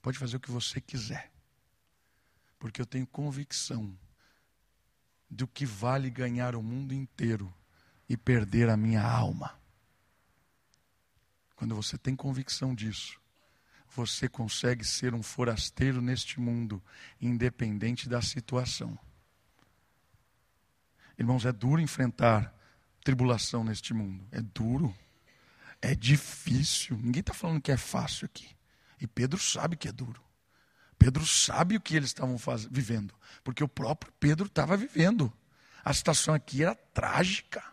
Pode 0.00 0.18
fazer 0.18 0.38
o 0.38 0.40
que 0.40 0.50
você 0.50 0.80
quiser. 0.80 1.30
Porque 2.58 2.80
eu 2.80 2.86
tenho 2.86 3.06
convicção 3.06 3.94
do 5.28 5.46
que 5.46 5.66
vale 5.66 6.08
ganhar 6.08 6.56
o 6.56 6.62
mundo 6.62 6.94
inteiro 6.94 7.54
e 8.08 8.16
perder 8.16 8.70
a 8.70 8.78
minha 8.78 9.02
alma. 9.02 9.60
Quando 11.54 11.74
você 11.74 11.98
tem 11.98 12.16
convicção 12.16 12.74
disso, 12.74 13.20
você 13.86 14.26
consegue 14.26 14.86
ser 14.86 15.12
um 15.12 15.22
forasteiro 15.22 16.00
neste 16.00 16.40
mundo, 16.40 16.82
independente 17.20 18.08
da 18.08 18.22
situação. 18.22 18.98
Irmãos, 21.18 21.44
é 21.44 21.52
duro 21.52 21.78
enfrentar 21.78 22.54
tribulação 23.04 23.62
neste 23.62 23.92
mundo. 23.92 24.26
É 24.32 24.40
duro. 24.40 24.96
É 25.82 25.94
difícil. 25.94 26.96
Ninguém 26.96 27.20
está 27.20 27.32
falando 27.32 27.60
que 27.60 27.72
é 27.72 27.76
fácil 27.76 28.26
aqui. 28.26 28.48
E 29.00 29.06
Pedro 29.06 29.38
sabe 29.38 29.76
que 29.76 29.88
é 29.88 29.92
duro. 29.92 30.22
Pedro 30.98 31.24
sabe 31.24 31.76
o 31.76 31.80
que 31.80 31.96
eles 31.96 32.10
estavam 32.10 32.36
vivendo. 32.70 33.14
Porque 33.42 33.64
o 33.64 33.68
próprio 33.68 34.12
Pedro 34.20 34.46
estava 34.46 34.76
vivendo. 34.76 35.32
A 35.82 35.94
situação 35.94 36.34
aqui 36.34 36.62
era 36.62 36.74
trágica. 36.74 37.64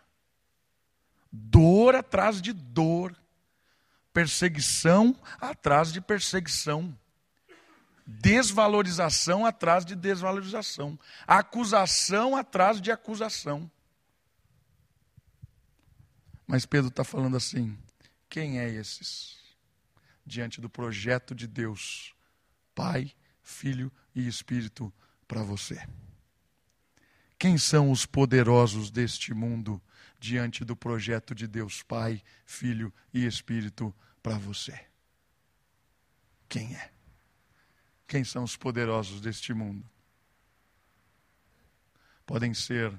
Dor 1.30 1.94
atrás 1.94 2.40
de 2.40 2.54
dor. 2.54 3.14
Perseguição 4.14 5.14
atrás 5.38 5.92
de 5.92 6.00
perseguição. 6.00 6.98
Desvalorização 8.06 9.44
atrás 9.44 9.84
de 9.84 9.94
desvalorização. 9.94 10.98
Acusação 11.26 12.34
atrás 12.34 12.80
de 12.80 12.90
acusação. 12.90 13.70
Mas 16.46 16.64
Pedro 16.64 16.88
está 16.88 17.04
falando 17.04 17.36
assim: 17.36 17.78
quem 18.28 18.58
é 18.58 18.68
esses? 18.68 19.38
Diante 20.24 20.60
do 20.60 20.68
projeto 20.68 21.34
de 21.34 21.46
Deus, 21.46 22.14
Pai, 22.74 23.12
Filho 23.42 23.90
e 24.14 24.26
Espírito 24.26 24.92
para 25.26 25.42
você. 25.42 25.86
Quem 27.38 27.56
são 27.56 27.90
os 27.90 28.04
poderosos 28.04 28.90
deste 28.90 29.32
mundo 29.32 29.80
diante 30.18 30.64
do 30.64 30.76
projeto 30.76 31.34
de 31.34 31.46
Deus, 31.46 31.82
Pai, 31.82 32.22
Filho 32.44 32.92
e 33.14 33.24
Espírito 33.24 33.94
para 34.22 34.36
você? 34.36 34.78
Quem 36.48 36.74
é? 36.74 36.90
Quem 38.06 38.24
são 38.24 38.42
os 38.42 38.56
poderosos 38.56 39.20
deste 39.20 39.54
mundo? 39.54 39.88
Podem 42.26 42.52
ser 42.52 42.92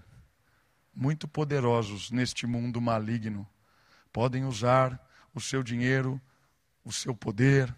muito 0.96 1.28
poderosos 1.28 2.10
neste 2.12 2.48
mundo 2.48 2.80
maligno. 2.80 3.48
Podem 4.12 4.46
usar 4.46 5.00
o 5.40 5.42
seu 5.42 5.64
dinheiro, 5.64 6.22
o 6.84 6.92
seu 6.92 7.16
poder, 7.16 7.74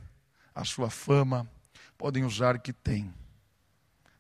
a 0.54 0.66
sua 0.66 0.90
fama, 0.90 1.50
podem 1.98 2.26
usar 2.26 2.56
o 2.56 2.60
que 2.60 2.74
têm. 2.74 3.14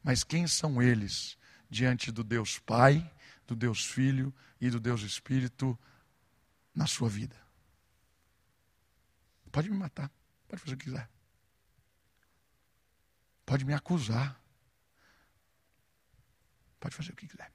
Mas 0.03 0.23
quem 0.23 0.47
são 0.47 0.81
eles 0.81 1.37
diante 1.69 2.11
do 2.11 2.23
Deus 2.23 2.59
Pai, 2.59 3.11
do 3.47 3.55
Deus 3.55 3.83
Filho 3.83 4.33
e 4.59 4.69
do 4.69 4.79
Deus 4.79 5.01
Espírito 5.01 5.77
na 6.73 6.85
sua 6.85 7.09
vida? 7.09 7.35
Pode 9.51 9.69
me 9.69 9.77
matar, 9.77 10.09
pode 10.47 10.61
fazer 10.61 10.75
o 10.75 10.77
que 10.77 10.85
quiser. 10.85 11.09
Pode 13.45 13.65
me 13.65 13.73
acusar. 13.73 14.39
Pode 16.79 16.95
fazer 16.95 17.11
o 17.11 17.15
que 17.15 17.27
quiser. 17.27 17.51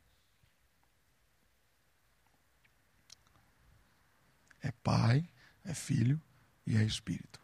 É 4.61 4.73
Pai, 4.83 5.27
é 5.67 5.75
Filho 5.75 6.21
e 6.67 6.77
é 6.77 6.83
Espírito. 6.83 7.41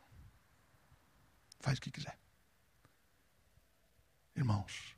Faz 1.60 1.78
o 1.78 1.80
que 1.80 1.90
quiser. 1.90 2.18
Irmãos, 4.34 4.96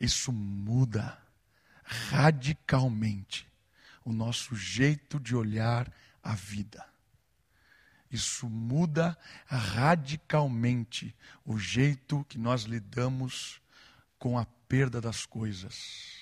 isso 0.00 0.32
muda 0.32 1.16
radicalmente 1.84 3.50
o 4.04 4.12
nosso 4.12 4.56
jeito 4.56 5.20
de 5.20 5.36
olhar 5.36 5.92
a 6.22 6.34
vida. 6.34 6.84
Isso 8.10 8.48
muda 8.48 9.16
radicalmente 9.46 11.16
o 11.44 11.58
jeito 11.58 12.24
que 12.28 12.36
nós 12.36 12.62
lidamos 12.62 13.60
com 14.18 14.38
a 14.38 14.44
perda 14.44 15.00
das 15.00 15.24
coisas. 15.24 16.21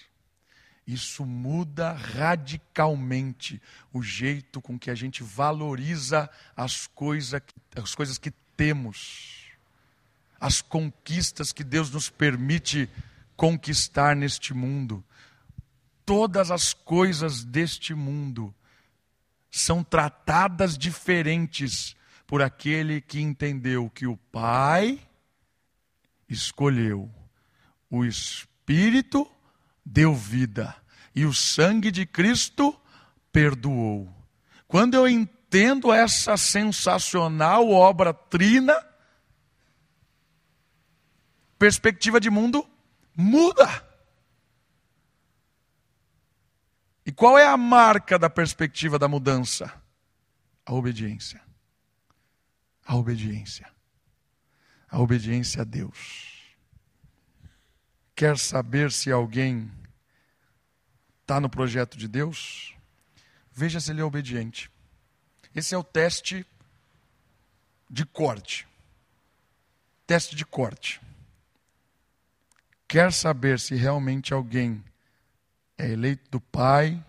Isso 0.87 1.25
muda 1.25 1.93
radicalmente 1.93 3.61
o 3.93 4.03
jeito 4.03 4.61
com 4.61 4.79
que 4.79 4.91
a 4.91 4.95
gente 4.95 5.23
valoriza 5.23 6.29
as, 6.57 6.87
coisa, 6.89 7.43
as 7.77 7.95
coisas 7.95 8.19
que 8.19 8.31
temos, 8.57 9.47
as 10.41 10.61
conquistas 10.61 11.53
que 11.53 11.63
Deus 11.63 11.91
nos 11.91 12.11
permite 12.11 12.89
conquistar 13.37 14.17
neste 14.17 14.53
mundo. 14.53 15.05
Todas 16.05 16.51
as 16.51 16.75
coisas 16.75 17.45
deste 17.45 17.95
mundo 17.95 18.55
são 19.51 19.83
tratadas 19.83 20.77
diferentes 20.77 21.97
por 22.27 22.43
aquele 22.43 23.01
que 23.01 23.21
entendeu 23.21 23.91
que 23.91 24.07
o 24.07 24.17
Pai 24.17 25.01
escolheu, 26.29 27.11
o 27.91 28.05
Espírito 28.05 29.31
deu 29.85 30.15
vida 30.15 30.75
e 31.15 31.25
o 31.25 31.35
sangue 31.35 31.91
de 31.91 32.07
Cristo 32.07 32.79
perdoou. 33.33 34.13
Quando 34.67 34.95
eu 34.95 35.09
entendo 35.09 35.93
essa 35.93 36.37
sensacional 36.37 37.71
obra 37.71 38.15
trina, 38.15 38.75
perspectiva 41.59 42.21
de 42.21 42.31
mundo 42.31 42.67
muda. 43.15 43.87
E 47.05 47.13
qual 47.13 47.37
é 47.37 47.47
a 47.47 47.57
marca 47.57 48.19
da 48.19 48.31
perspectiva 48.31 48.99
da 48.99 49.09
mudança? 49.09 49.73
A 50.65 50.73
obediência. 50.73 51.43
A 52.87 52.97
obediência. 52.97 53.69
A 54.89 55.01
obediência 55.01 55.63
a 55.63 55.65
Deus. 55.65 56.40
Quer 58.21 58.37
saber 58.37 58.93
se 58.93 59.11
alguém 59.11 59.73
está 61.23 61.41
no 61.41 61.49
projeto 61.49 61.97
de 61.97 62.07
Deus? 62.07 62.75
Veja 63.51 63.81
se 63.81 63.93
ele 63.93 64.03
é 64.03 64.05
obediente. 64.05 64.71
Esse 65.55 65.75
é 65.75 65.79
o 65.79 65.83
teste 65.83 66.45
de 67.89 68.05
corte. 68.05 68.69
Teste 70.07 70.37
de 70.37 70.45
corte. 70.45 71.01
Quer 72.87 73.11
saber 73.11 73.59
se 73.59 73.75
realmente 73.75 74.35
alguém 74.35 74.85
é 75.79 75.89
eleito 75.89 76.31
do 76.31 76.43
Pai, 76.43 77.03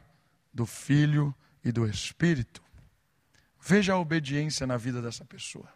do 0.53 0.65
Filho 0.65 1.35
e 1.61 1.73
do 1.73 1.85
Espírito? 1.85 2.63
Veja 3.59 3.91
a 3.95 3.99
obediência 3.99 4.65
na 4.65 4.77
vida 4.77 5.01
dessa 5.01 5.25
pessoa. 5.25 5.67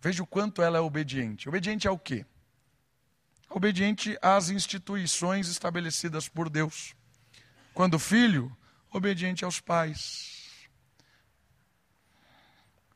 Veja 0.00 0.22
o 0.22 0.26
quanto 0.26 0.62
ela 0.62 0.78
é 0.78 0.80
obediente. 0.80 1.48
Obediente 1.48 1.88
ao 1.88 1.98
quê? 1.98 2.24
Obediente 3.52 4.18
às 4.20 4.48
instituições 4.48 5.48
estabelecidas 5.48 6.28
por 6.28 6.48
Deus. 6.48 6.94
Quando 7.74 7.98
filho, 7.98 8.54
obediente 8.90 9.44
aos 9.44 9.60
pais. 9.60 10.68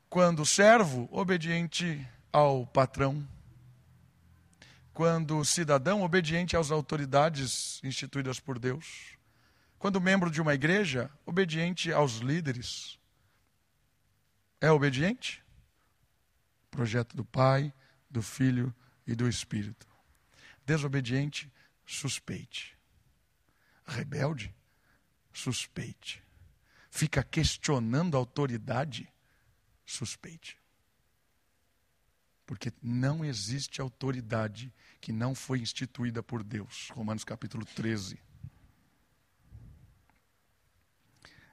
Quando 0.08 0.44
servo, 0.46 1.08
obediente 1.12 2.06
ao 2.32 2.66
patrão. 2.66 3.26
Quando 4.92 5.44
cidadão, 5.44 6.02
obediente 6.02 6.56
às 6.56 6.70
autoridades 6.70 7.80
instituídas 7.84 8.40
por 8.40 8.58
Deus 8.58 9.16
quando 9.78 10.00
membro 10.00 10.30
de 10.30 10.40
uma 10.40 10.54
igreja, 10.54 11.10
obediente 11.24 11.92
aos 11.92 12.16
líderes. 12.16 12.98
É 14.60 14.70
obediente? 14.70 15.44
Projeto 16.70 17.16
do 17.16 17.24
Pai, 17.24 17.72
do 18.10 18.22
Filho 18.22 18.74
e 19.06 19.14
do 19.14 19.28
Espírito. 19.28 19.86
Desobediente, 20.66 21.50
suspeite. 21.86 22.76
Rebelde, 23.86 24.54
suspeite. 25.32 26.22
Fica 26.90 27.22
questionando 27.22 28.16
a 28.16 28.18
autoridade, 28.18 29.08
suspeite. 29.84 30.58
Porque 32.44 32.72
não 32.82 33.24
existe 33.24 33.80
autoridade 33.80 34.72
que 35.00 35.12
não 35.12 35.34
foi 35.34 35.60
instituída 35.60 36.22
por 36.22 36.42
Deus. 36.42 36.90
Romanos 36.90 37.24
capítulo 37.24 37.64
13. 37.64 38.26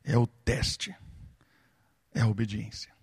é 0.04 0.18
o 0.18 0.28
teste, 0.28 0.96
é 2.14 2.22
a 2.22 2.28
obediência. 2.28 2.94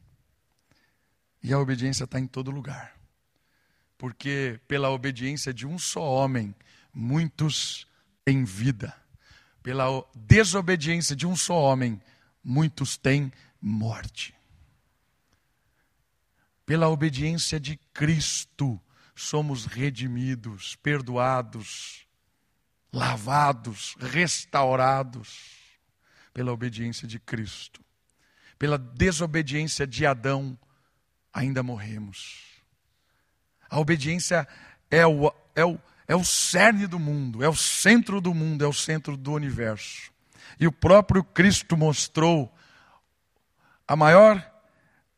E 1.43 1.53
a 1.53 1.59
obediência 1.59 2.05
está 2.05 2.21
em 2.21 2.27
todo 2.27 2.51
lugar. 2.51 3.00
Porque 4.01 4.59
pela 4.67 4.89
obediência 4.89 5.53
de 5.53 5.67
um 5.67 5.79
só 5.79 6.01
homem, 6.01 6.55
muitos 6.91 7.87
têm 8.25 8.45
vida. 8.45 8.97
Pela 9.63 10.03
desobediência 10.15 11.15
de 11.15 11.27
um 11.27 11.37
só 11.37 11.53
homem, 11.53 12.01
muitos 12.43 12.97
têm 12.97 13.31
morte. 13.61 14.35
Pela 16.65 16.89
obediência 16.89 17.61
de 17.61 17.77
Cristo, 17.93 18.81
somos 19.15 19.67
redimidos, 19.67 20.77
perdoados, 20.77 22.07
lavados, 22.91 23.95
restaurados. 24.01 25.59
Pela 26.33 26.53
obediência 26.53 27.07
de 27.07 27.21
Cristo. 27.21 27.85
Pela 28.59 28.79
desobediência 28.79 29.87
de 29.87 30.07
Adão, 30.07 30.59
ainda 31.35 31.63
morremos. 31.63 32.50
A 33.71 33.79
obediência 33.79 34.47
é 34.91 35.07
o, 35.07 35.33
é 35.55 35.65
o, 35.65 35.79
é 36.09 36.17
o 36.17 36.25
cerne 36.25 36.89
do 36.89 36.99
mundo, 36.99 37.45
é 37.45 37.49
o 37.49 37.55
centro 37.55 38.21
do 38.21 38.35
mundo, 38.35 38.65
é 38.65 38.69
o 38.69 38.73
centro 38.73 39.17
do 39.17 39.33
universo. 39.33 40.11
E 40.59 40.67
o 40.67 40.73
próprio 40.73 41.23
Cristo 41.23 41.77
mostrou 41.77 42.53
a 43.87 43.95
maior, 43.95 44.45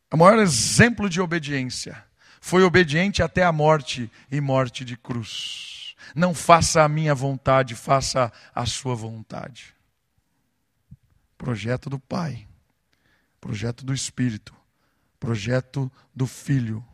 a 0.09 0.15
maior 0.15 0.37
exemplo 0.37 1.09
de 1.09 1.19
obediência. 1.19 2.03
Foi 2.39 2.63
obediente 2.63 3.23
até 3.23 3.43
a 3.43 3.51
morte 3.51 4.11
e 4.31 4.39
morte 4.39 4.85
de 4.85 4.95
cruz. 4.95 5.95
Não 6.13 6.33
faça 6.33 6.83
a 6.83 6.89
minha 6.89 7.15
vontade, 7.15 7.73
faça 7.73 8.31
a 8.53 8.65
sua 8.65 8.93
vontade. 8.93 9.73
Projeto 11.37 11.89
do 11.89 11.97
Pai, 11.97 12.47
projeto 13.41 13.83
do 13.83 13.93
Espírito, 13.93 14.53
projeto 15.19 15.91
do 16.15 16.27
Filho, 16.27 16.85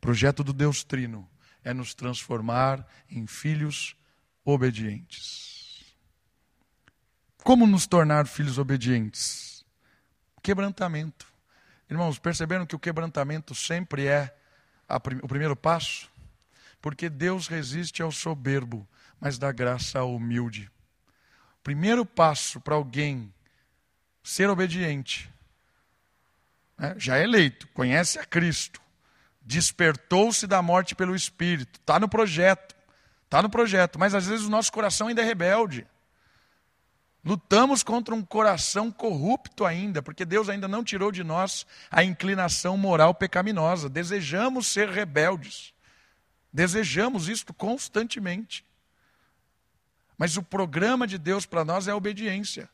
projeto 0.00 0.42
do 0.44 0.52
Deus 0.52 0.84
Trino 0.84 1.28
é 1.64 1.74
nos 1.74 1.94
transformar 1.94 2.86
em 3.10 3.26
filhos 3.26 3.96
obedientes. 4.44 5.84
Como 7.42 7.66
nos 7.66 7.86
tornar 7.86 8.26
filhos 8.26 8.58
obedientes? 8.58 9.64
Quebrantamento. 10.42 11.26
Irmãos, 11.88 12.18
perceberam 12.18 12.66
que 12.66 12.74
o 12.74 12.78
quebrantamento 12.78 13.54
sempre 13.54 14.06
é 14.06 14.36
prim 15.02 15.18
o 15.22 15.28
primeiro 15.28 15.54
passo? 15.54 16.10
Porque 16.80 17.08
Deus 17.08 17.48
resiste 17.48 18.02
ao 18.02 18.12
soberbo, 18.12 18.86
mas 19.20 19.38
dá 19.38 19.50
graça 19.52 19.98
ao 19.98 20.14
humilde. 20.14 20.70
Primeiro 21.62 22.04
passo 22.04 22.60
para 22.60 22.74
alguém 22.74 23.32
ser 24.22 24.50
obediente, 24.50 25.30
né? 26.76 26.94
já 26.98 27.18
é 27.18 27.22
eleito, 27.22 27.66
conhece 27.68 28.18
a 28.18 28.24
Cristo, 28.24 28.80
despertou-se 29.46 30.44
da 30.46 30.60
morte 30.60 30.94
pelo 30.96 31.14
Espírito. 31.14 31.78
Está 31.78 32.00
no 32.00 32.08
projeto. 32.08 32.74
Está 33.24 33.40
no 33.40 33.48
projeto. 33.48 33.98
Mas 33.98 34.12
às 34.12 34.26
vezes 34.26 34.44
o 34.44 34.50
nosso 34.50 34.72
coração 34.72 35.06
ainda 35.06 35.22
é 35.22 35.24
rebelde. 35.24 35.86
Lutamos 37.24 37.82
contra 37.82 38.14
um 38.14 38.22
coração 38.22 38.90
corrupto 38.90 39.64
ainda, 39.64 40.02
porque 40.02 40.24
Deus 40.24 40.48
ainda 40.48 40.68
não 40.68 40.84
tirou 40.84 41.10
de 41.10 41.24
nós 41.24 41.66
a 41.90 42.02
inclinação 42.02 42.76
moral 42.76 43.14
pecaminosa. 43.14 43.88
Desejamos 43.88 44.66
ser 44.66 44.88
rebeldes. 44.90 45.72
Desejamos 46.52 47.28
isto 47.28 47.54
constantemente. 47.54 48.64
Mas 50.18 50.36
o 50.36 50.42
programa 50.42 51.06
de 51.06 51.18
Deus 51.18 51.46
para 51.46 51.64
nós 51.64 51.86
é 51.86 51.92
a 51.92 51.96
obediência. 51.96 52.68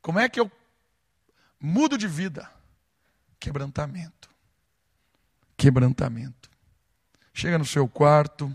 Como 0.00 0.18
é 0.18 0.28
que 0.28 0.38
eu 0.38 0.50
mudo 1.58 1.96
de 1.96 2.06
vida? 2.06 2.48
Quebrantamento 3.40 4.33
quebrantamento. 5.64 6.50
Chega 7.32 7.56
no 7.56 7.64
seu 7.64 7.88
quarto, 7.88 8.54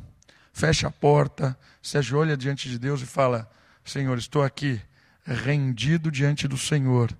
fecha 0.53 0.89
a 0.89 0.91
porta, 0.91 1.57
se 1.81 1.97
ajoelha 1.97 2.37
diante 2.37 2.69
de 2.69 2.77
Deus 2.77 3.01
e 3.01 3.05
fala: 3.07 3.49
Senhor, 3.83 4.15
estou 4.19 4.43
aqui 4.43 4.79
rendido 5.25 6.11
diante 6.11 6.47
do 6.47 6.55
Senhor, 6.55 7.11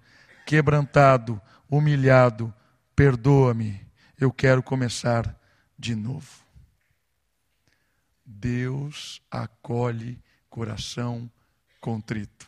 quebrantado, 0.46 1.42
humilhado, 1.68 2.54
perdoa-me, 2.96 3.84
eu 4.20 4.32
quero 4.32 4.62
começar 4.62 5.36
de 5.78 5.96
novo. 5.96 6.46
Deus 8.24 9.24
acolhe 9.32 10.22
coração 10.52 11.28
contrito. 11.82 12.48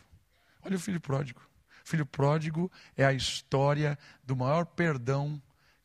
Olha 0.64 0.76
o 0.76 0.80
filho 0.80 1.02
pródigo. 1.02 1.42
filho 1.84 2.06
pródigo 2.06 2.72
é 2.96 3.04
a 3.04 3.12
história 3.12 3.98
do 4.24 4.36
maior 4.36 4.64
perdão 4.64 5.42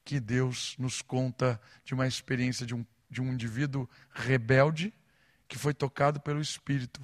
que 0.07 0.21
Deus 0.21 0.77
nos 0.79 1.03
conta 1.03 1.61
de 1.85 1.92
uma 1.92 2.07
experiência 2.07 2.64
de 2.64 2.77
um, 2.77 2.87
de 3.11 3.21
um 3.21 3.33
indivíduo 3.33 3.90
rebelde 4.09 4.95
que 5.49 5.59
foi 5.59 5.75
tocado 5.75 6.21
pelo 6.21 6.40
Espírito 6.40 7.03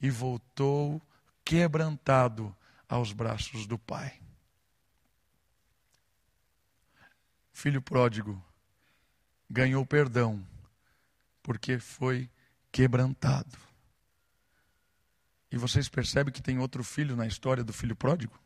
e 0.00 0.08
voltou 0.08 1.00
quebrantado 1.44 2.56
aos 2.88 3.12
braços 3.12 3.66
do 3.66 3.78
Pai. 3.78 4.18
Filho 7.52 7.82
pródigo 7.82 8.42
ganhou 9.48 9.84
perdão 9.84 10.42
porque 11.42 11.78
foi 11.78 12.30
quebrantado. 12.72 13.58
E 15.50 15.58
vocês 15.58 15.86
percebem 15.86 16.32
que 16.32 16.40
tem 16.40 16.58
outro 16.58 16.82
filho 16.82 17.14
na 17.14 17.26
história 17.26 17.62
do 17.62 17.74
filho 17.74 17.94
pródigo? 17.94 18.40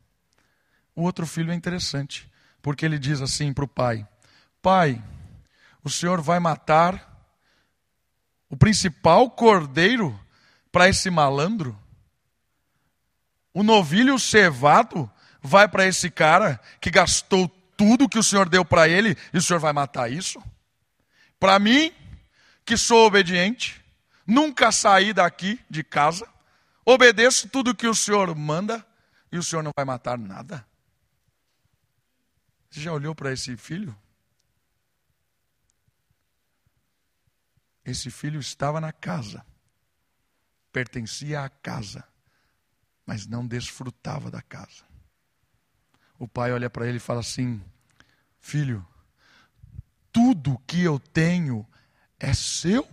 O 0.92 1.02
outro 1.02 1.24
filho 1.24 1.52
é 1.52 1.54
interessante 1.54 2.28
porque 2.66 2.84
ele 2.84 2.98
diz 2.98 3.22
assim 3.22 3.52
para 3.52 3.64
o 3.64 3.68
pai: 3.68 4.04
Pai, 4.60 5.00
o 5.84 5.88
senhor 5.88 6.20
vai 6.20 6.40
matar 6.40 7.24
o 8.50 8.56
principal 8.56 9.30
cordeiro 9.30 10.18
para 10.72 10.88
esse 10.88 11.08
malandro? 11.08 11.78
O 13.54 13.62
novilho 13.62 14.18
cevado 14.18 15.08
vai 15.40 15.68
para 15.68 15.86
esse 15.86 16.10
cara 16.10 16.60
que 16.80 16.90
gastou 16.90 17.46
tudo 17.76 18.08
que 18.08 18.18
o 18.18 18.22
senhor 18.22 18.48
deu 18.48 18.64
para 18.64 18.88
ele 18.88 19.16
e 19.32 19.38
o 19.38 19.42
senhor 19.42 19.60
vai 19.60 19.72
matar 19.72 20.10
isso? 20.10 20.42
Para 21.38 21.60
mim, 21.60 21.92
que 22.64 22.76
sou 22.76 23.06
obediente, 23.06 23.80
nunca 24.26 24.72
saí 24.72 25.12
daqui 25.12 25.60
de 25.70 25.84
casa, 25.84 26.26
obedeço 26.84 27.48
tudo 27.48 27.76
que 27.76 27.86
o 27.86 27.94
senhor 27.94 28.34
manda 28.34 28.84
e 29.30 29.38
o 29.38 29.42
senhor 29.44 29.62
não 29.62 29.70
vai 29.72 29.84
matar 29.84 30.18
nada? 30.18 30.66
Você 32.76 32.82
já 32.82 32.92
olhou 32.92 33.14
para 33.14 33.32
esse 33.32 33.56
filho? 33.56 33.96
Esse 37.82 38.10
filho 38.10 38.38
estava 38.38 38.82
na 38.82 38.92
casa, 38.92 39.46
pertencia 40.70 41.40
à 41.40 41.48
casa, 41.48 42.06
mas 43.06 43.26
não 43.26 43.46
desfrutava 43.46 44.30
da 44.30 44.42
casa. 44.42 44.84
O 46.18 46.28
pai 46.28 46.52
olha 46.52 46.68
para 46.68 46.86
ele 46.86 46.98
e 46.98 47.00
fala 47.00 47.20
assim: 47.20 47.64
Filho, 48.38 48.86
tudo 50.12 50.58
que 50.66 50.82
eu 50.82 51.00
tenho 51.00 51.66
é 52.20 52.34
seu, 52.34 52.86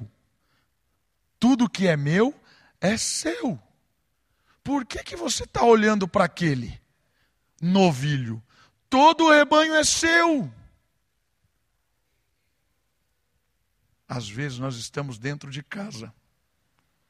tudo 1.37 1.69
que 1.69 1.89
é 1.89 1.97
meu 1.97 2.33
é 2.79 2.95
seu. 2.95 3.61
Por 4.63 4.85
que, 4.85 5.03
que 5.03 5.17
você 5.17 5.43
está 5.43 5.65
olhando 5.65 6.07
para 6.07 6.23
aquele 6.23 6.81
novilho? 7.61 8.41
Todo 8.93 9.25
o 9.25 9.33
rebanho 9.33 9.73
é 9.73 9.83
seu. 9.83 10.53
Às 14.07 14.29
vezes 14.29 14.59
nós 14.59 14.75
estamos 14.75 15.17
dentro 15.17 15.49
de 15.49 15.63
casa, 15.63 16.13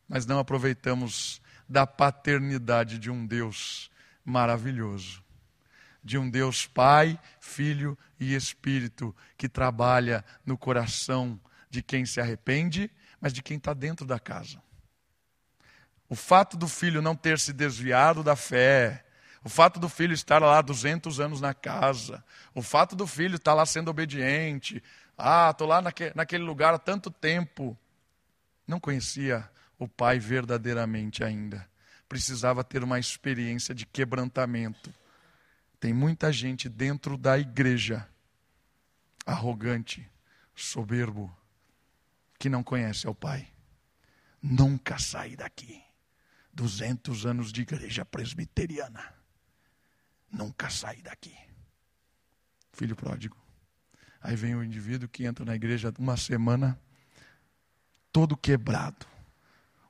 mas 0.08 0.26
não 0.26 0.40
aproveitamos 0.40 1.42
da 1.68 1.86
paternidade 1.86 2.98
de 2.98 3.12
um 3.12 3.28
Deus 3.28 3.92
maravilhoso. 4.24 5.22
De 6.02 6.18
um 6.18 6.30
Deus 6.30 6.66
Pai, 6.66 7.20
Filho 7.42 7.98
e 8.18 8.34
Espírito 8.34 9.14
que 9.38 9.50
trabalha 9.50 10.24
no 10.46 10.58
coração 10.58 11.38
de 11.70 11.84
quem 11.84 12.06
se 12.06 12.22
arrepende, 12.22 12.90
mas 13.20 13.34
de 13.34 13.44
quem 13.44 13.58
está 13.58 13.74
dentro 13.74 14.06
da 14.06 14.22
casa. 14.22 14.64
O 16.08 16.16
fato 16.16 16.56
do 16.56 16.70
filho 16.70 17.02
não 17.02 17.14
ter 17.14 17.38
se 17.38 17.52
desviado 17.52 18.24
da 18.24 18.38
fé, 18.38 19.04
o 19.44 19.50
fato 19.50 19.80
do 19.80 19.90
filho 19.90 20.14
estar 20.14 20.42
lá 20.42 20.62
200 20.62 21.20
anos 21.20 21.42
na 21.42 21.54
casa, 21.54 22.24
o 22.56 22.62
fato 22.62 22.96
do 22.96 23.06
filho 23.06 23.36
estar 23.36 23.54
lá 23.54 23.66
sendo 23.66 23.90
obediente, 23.90 24.82
ah, 25.18 25.50
estou 25.52 25.68
lá 25.68 25.82
naquele 25.82 26.44
lugar 26.44 26.74
há 26.74 26.80
tanto 26.80 27.12
tempo, 27.12 27.78
não 28.66 28.80
conhecia 28.80 29.50
o 29.78 29.88
pai 29.88 30.18
verdadeiramente 30.18 31.24
ainda. 31.24 31.68
Precisava 32.08 32.64
ter 32.64 32.84
uma 32.84 33.00
experiência 33.00 33.76
de 33.76 33.86
quebrantamento. 33.86 34.94
Tem 35.80 35.94
muita 35.94 36.32
gente 36.32 36.70
dentro 36.70 37.18
da 37.18 37.38
igreja, 37.38 38.08
arrogante, 39.26 40.10
soberbo, 40.56 41.36
que 42.40 42.48
não 42.48 42.64
conhece 42.64 43.08
o 43.08 43.16
pai. 43.16 43.48
Nunca 44.42 44.98
sai 45.00 45.36
daqui. 45.36 45.82
200 46.54 47.26
anos 47.26 47.52
de 47.52 47.64
igreja 47.64 48.06
presbiteriana 48.06 49.23
nunca 50.34 50.70
sai 50.70 50.98
daqui. 51.02 51.34
Filho 52.74 52.96
pródigo. 52.96 53.38
Aí 54.22 54.36
vem 54.36 54.56
o 54.56 54.64
indivíduo 54.64 55.08
que 55.08 55.26
entra 55.26 55.46
na 55.46 55.56
igreja 55.56 55.94
uma 56.00 56.18
semana, 56.18 56.80
todo 58.12 58.36
quebrado. 58.36 59.06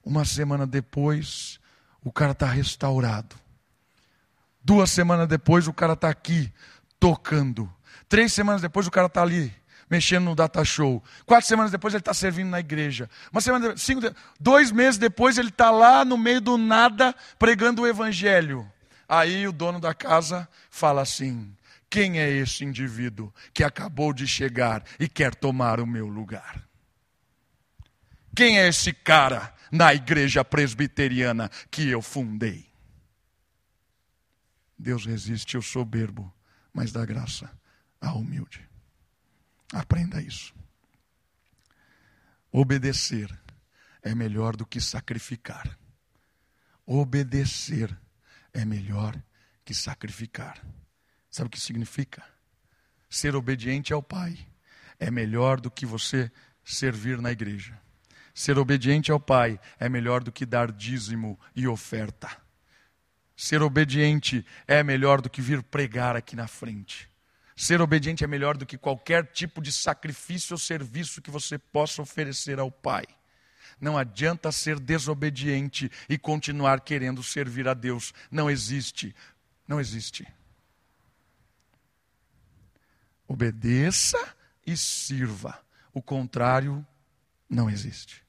Uma 0.04 0.26
semana 0.26 0.68
depois, 0.68 1.60
o 2.04 2.12
cara 2.12 2.34
está 2.34 2.48
restaurado. 2.48 3.36
Duas 4.62 4.92
semanas 4.92 5.28
depois 5.28 5.68
o 5.68 5.74
cara 5.74 5.94
está 5.94 6.10
aqui 6.10 6.52
tocando. 7.00 7.72
Três 8.10 8.34
semanas 8.34 8.62
depois 8.62 8.88
o 8.88 8.92
cara 8.92 9.08
está 9.08 9.22
ali 9.22 9.54
mexendo 9.90 10.26
no 10.26 10.36
data 10.36 10.66
show. 10.66 11.04
Quatro 11.26 11.48
semanas 11.48 11.72
depois 11.72 11.94
ele 11.94 12.02
está 12.02 12.14
servindo 12.14 12.50
na 12.50 12.60
igreja. 12.60 13.10
Uma 13.32 13.42
semana, 13.42 13.78
cinco, 13.78 14.02
dois 14.40 14.72
meses 14.72 14.98
depois 14.98 15.38
ele 15.38 15.50
está 15.50 15.70
lá 15.70 16.04
no 16.04 16.18
meio 16.18 16.42
do 16.42 16.58
nada 16.58 17.14
pregando 17.38 17.84
o 17.84 17.88
evangelho. 17.88 18.70
Aí 19.08 19.48
o 19.48 19.52
dono 19.52 19.80
da 19.80 19.94
casa 19.94 20.48
fala 20.70 21.02
assim: 21.02 21.56
quem 21.90 22.20
é 22.20 22.30
esse 22.30 22.64
indivíduo 22.64 23.34
que 23.54 23.64
acabou 23.64 24.14
de 24.14 24.28
chegar 24.28 24.84
e 25.00 25.08
quer 25.08 25.36
tomar 25.36 25.80
o 25.80 25.86
meu 25.86 26.08
lugar? 26.08 26.68
Quem 28.36 28.60
é 28.60 28.68
esse 28.68 28.92
cara 28.92 29.54
na 29.72 29.94
igreja 29.94 30.44
presbiteriana 30.44 31.50
que 31.70 31.88
eu 31.88 32.02
fundei? 32.02 32.68
Deus 34.78 35.06
resiste 35.06 35.56
ao 35.56 35.62
soberbo, 35.62 36.34
mas 36.74 36.92
dá 36.92 37.06
graça 37.06 37.50
ao 38.02 38.18
humilde. 38.18 38.68
Aprenda 39.72 40.22
isso. 40.22 40.54
Obedecer 42.52 43.32
é 44.02 44.14
melhor 44.14 44.56
do 44.56 44.66
que 44.66 44.82
sacrificar. 44.82 45.78
Obedecer 46.86 47.96
é 48.54 48.64
melhor 48.64 49.20
que 49.66 49.74
sacrificar. 49.74 50.62
Sabe 51.30 51.48
o 51.48 51.50
que 51.50 51.60
significa? 51.60 52.24
Ser 53.10 53.36
obediente 53.36 53.94
ao 53.94 54.04
Pai 54.04 54.38
é 55.00 55.10
melhor 55.10 55.60
do 55.60 55.72
que 55.72 55.86
você 55.86 56.32
servir 56.64 57.20
na 57.22 57.32
igreja. 57.32 57.80
Ser 58.34 58.58
obediente 58.58 59.12
ao 59.12 59.20
Pai 59.20 59.60
é 59.80 59.88
melhor 59.88 60.24
do 60.24 60.32
que 60.32 60.46
dar 60.46 60.72
dízimo 60.72 61.40
e 61.56 61.68
oferta. 61.68 62.30
Ser 63.36 63.62
obediente 63.62 64.46
é 64.68 64.84
melhor 64.84 65.22
do 65.22 65.30
que 65.30 65.42
vir 65.42 65.62
pregar 65.64 66.16
aqui 66.16 66.36
na 66.36 66.48
frente. 66.48 67.10
Ser 67.56 67.82
obediente 67.82 68.24
é 68.24 68.28
melhor 68.28 68.58
do 68.58 68.66
que 68.66 68.78
qualquer 68.78 69.28
tipo 69.28 69.62
de 69.62 69.72
sacrifício 69.72 70.54
ou 70.54 70.58
serviço 70.58 71.22
que 71.22 71.30
você 71.30 71.58
possa 71.58 72.02
oferecer 72.02 72.60
ao 72.60 72.72
Pai. 72.72 73.06
Não 73.84 73.98
adianta 73.98 74.52
ser 74.52 74.80
desobediente 74.80 75.92
e 76.08 76.18
continuar 76.18 76.82
querendo 76.82 77.22
servir 77.22 77.68
a 77.68 77.74
Deus. 77.74 78.14
Não 78.32 78.50
existe. 78.50 79.16
Não 79.68 79.80
existe. 79.80 80.28
Obedeça 83.28 84.18
e 84.66 84.78
sirva. 84.78 85.60
O 85.94 86.02
contrário 86.02 86.86
não 87.50 87.70
existe 87.70 88.24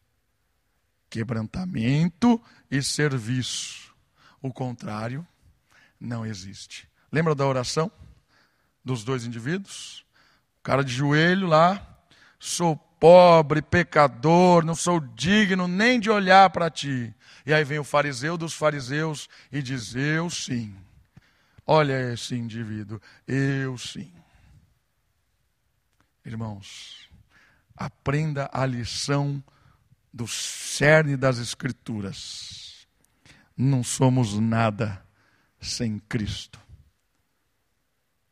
quebrantamento 1.15 2.43
e 2.69 2.83
serviço. 2.83 3.95
O 4.43 4.53
contrário 4.53 5.25
não 6.01 6.27
existe. 6.27 6.89
Lembra 7.13 7.37
da 7.37 7.47
oração 7.47 7.89
dos 8.85 9.05
dois 9.05 9.25
indivíduos? 9.25 10.05
O 10.59 10.63
cara 10.65 10.83
de 10.83 10.93
joelho 10.93 11.47
lá, 11.47 11.87
sou 12.37 12.77
pobre, 12.99 13.61
pecador, 13.63 14.65
não 14.65 14.75
sou 14.75 15.01
digno 15.01 15.69
nem 15.69 16.01
de 16.01 16.11
olhar 16.11 16.51
para 16.51 16.71
ti. 16.71 17.15
E 17.47 17.53
aí 17.53 17.65
vem 17.65 17.79
o 17.79 17.85
fariseu 17.85 18.37
dos 18.39 18.55
fariseus 18.55 19.29
e 19.53 19.63
diz: 19.63 19.95
Eu 19.95 20.31
sim. 20.31 20.75
Olha 21.67 22.13
esse 22.13 22.35
indivíduo, 22.35 23.01
eu 23.27 23.77
sim. 23.79 24.13
Irmãos, 26.25 27.09
aprenda 27.77 28.49
a 28.53 28.65
lição 28.67 29.43
do 30.13 30.27
cerne 30.27 31.17
das 31.17 31.39
Escrituras. 31.39 32.87
Não 33.57 33.83
somos 33.83 34.39
nada 34.39 35.05
sem 35.61 35.99
Cristo. 35.99 36.61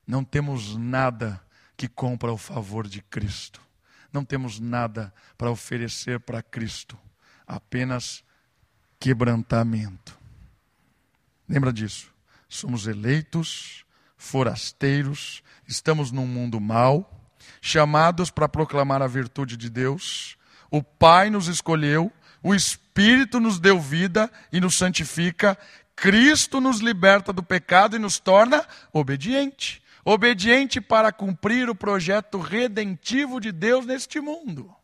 Não 0.06 0.24
temos 0.24 0.76
nada 0.76 1.42
que 1.76 1.88
compra 1.88 2.32
o 2.32 2.36
favor 2.36 2.86
de 2.86 3.02
Cristo. 3.02 3.60
Não 4.12 4.24
temos 4.24 4.60
nada 4.60 5.12
para 5.38 5.50
oferecer 5.50 6.20
para 6.20 6.42
Cristo. 6.42 6.98
Apenas 7.46 8.22
quebrantamento. 9.00 10.16
Lembra 11.48 11.72
disso? 11.72 12.12
Somos 12.48 12.86
eleitos, 12.86 13.84
forasteiros, 14.16 15.42
estamos 15.66 16.12
num 16.12 16.26
mundo 16.26 16.60
mau, 16.60 17.30
chamados 17.60 18.30
para 18.30 18.48
proclamar 18.48 19.02
a 19.02 19.06
virtude 19.06 19.56
de 19.56 19.68
Deus, 19.68 20.36
o 20.70 20.82
Pai 20.82 21.28
nos 21.28 21.48
escolheu, 21.48 22.12
o 22.42 22.54
Espírito 22.54 23.40
nos 23.40 23.58
deu 23.58 23.80
vida 23.80 24.30
e 24.52 24.60
nos 24.60 24.76
santifica, 24.76 25.58
Cristo 25.96 26.60
nos 26.60 26.80
liberta 26.80 27.32
do 27.32 27.42
pecado 27.42 27.96
e 27.96 27.98
nos 27.98 28.18
torna 28.18 28.64
obediente. 28.92 29.81
Obediente 30.04 30.80
para 30.80 31.12
cumprir 31.12 31.70
o 31.70 31.74
projeto 31.74 32.38
redentivo 32.38 33.40
de 33.40 33.52
Deus 33.52 33.86
neste 33.86 34.20
mundo. 34.20 34.74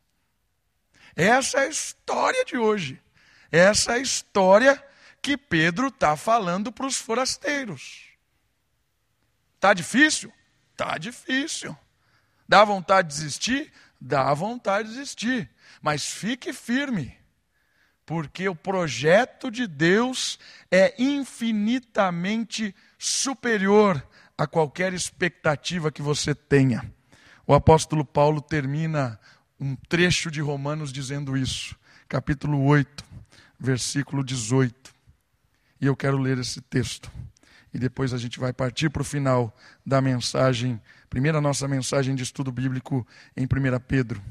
Essa 1.16 1.58
é 1.58 1.66
a 1.66 1.68
história 1.68 2.44
de 2.44 2.56
hoje. 2.56 3.02
Essa 3.50 3.92
é 3.92 3.94
a 3.96 4.00
história 4.00 4.84
que 5.20 5.36
Pedro 5.36 5.88
está 5.88 6.16
falando 6.16 6.70
para 6.70 6.86
os 6.86 6.96
forasteiros. 6.96 8.04
Está 9.56 9.74
difícil? 9.74 10.32
Está 10.70 10.96
difícil. 10.96 11.76
Dá 12.48 12.64
vontade 12.64 13.08
de 13.08 13.14
desistir? 13.16 13.72
Dá 14.00 14.32
vontade 14.32 14.88
de 14.88 14.94
desistir. 14.94 15.50
Mas 15.82 16.06
fique 16.06 16.52
firme, 16.52 17.18
porque 18.06 18.48
o 18.48 18.54
projeto 18.54 19.50
de 19.50 19.66
Deus 19.66 20.38
é 20.70 20.94
infinitamente 20.96 22.72
superior 22.96 24.06
a 24.38 24.46
qualquer 24.46 24.94
expectativa 24.94 25.90
que 25.90 26.00
você 26.00 26.32
tenha. 26.32 26.88
O 27.44 27.52
apóstolo 27.52 28.04
Paulo 28.04 28.40
termina 28.40 29.18
um 29.58 29.74
trecho 29.74 30.30
de 30.30 30.40
Romanos 30.40 30.92
dizendo 30.92 31.36
isso, 31.36 31.76
capítulo 32.08 32.62
8, 32.64 33.04
versículo 33.58 34.22
18. 34.22 34.94
E 35.80 35.86
eu 35.86 35.96
quero 35.96 36.18
ler 36.18 36.38
esse 36.38 36.60
texto. 36.60 37.10
E 37.74 37.78
depois 37.78 38.14
a 38.14 38.18
gente 38.18 38.38
vai 38.38 38.52
partir 38.52 38.88
para 38.90 39.02
o 39.02 39.04
final 39.04 39.54
da 39.84 40.00
mensagem, 40.00 40.80
primeira 41.10 41.40
nossa 41.40 41.66
mensagem 41.66 42.14
de 42.14 42.22
estudo 42.22 42.52
bíblico 42.52 43.06
em 43.36 43.44
1 43.44 43.48
Pedro. 43.88 44.22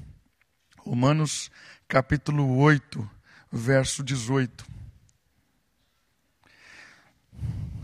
Romanos 0.78 1.51
capítulo 1.86 2.58
8, 2.58 3.10
verso 3.51 4.01
18. 4.03 4.76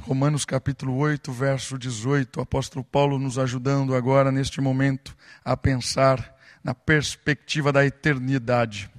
Romanos 0.06 0.44
capítulo 0.44 0.98
8, 0.98 1.32
verso 1.32 1.78
18, 1.78 2.38
o 2.38 2.44
apóstolo 2.44 2.84
Paulo 2.84 3.18
nos 3.18 3.40
ajudando 3.40 3.96
agora 3.96 4.34
neste 4.34 4.60
momento 4.60 5.16
a 5.46 5.56
pensar 5.56 6.36
na 6.62 6.76
perspectiva 6.76 7.72
da 7.72 7.86
eternidade. 7.86 8.92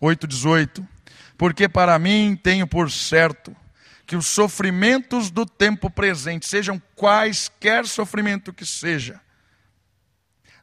8:18. 0.00 0.86
Porque 1.36 1.68
para 1.68 1.98
mim 1.98 2.38
tenho 2.40 2.64
por 2.64 2.92
certo 2.92 3.56
que 4.06 4.14
os 4.14 4.28
sofrimentos 4.28 5.32
do 5.32 5.44
tempo 5.44 5.90
presente, 5.90 6.46
sejam 6.46 6.80
quaisquer 6.94 7.84
sofrimento 7.84 8.52
que 8.52 8.64
seja, 8.64 9.20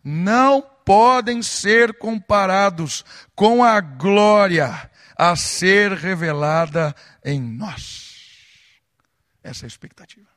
não 0.01 0.61
podem 0.86 1.43
ser 1.43 1.97
comparados 1.97 3.03
com 3.36 3.65
a 3.65 3.82
glória 3.82 4.89
a 5.18 5.36
ser 5.36 5.91
revelada 5.91 6.95
em 7.22 7.41
nós. 7.41 8.07
Essa 9.48 9.66
é 9.66 9.68
a 9.68 9.68
expectativa. 9.68 10.28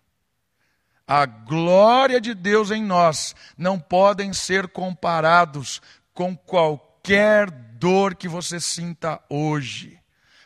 A 1.04 1.26
glória 1.26 2.20
de 2.20 2.32
Deus 2.32 2.70
em 2.70 2.84
nós 2.84 3.34
não 3.58 3.80
podem 3.80 4.32
ser 4.32 4.68
comparados 4.68 5.82
com 6.14 6.36
qualquer 6.36 7.50
dor 7.50 8.14
que 8.14 8.28
você 8.28 8.61
sinta 8.61 9.20
hoje. 9.28 9.98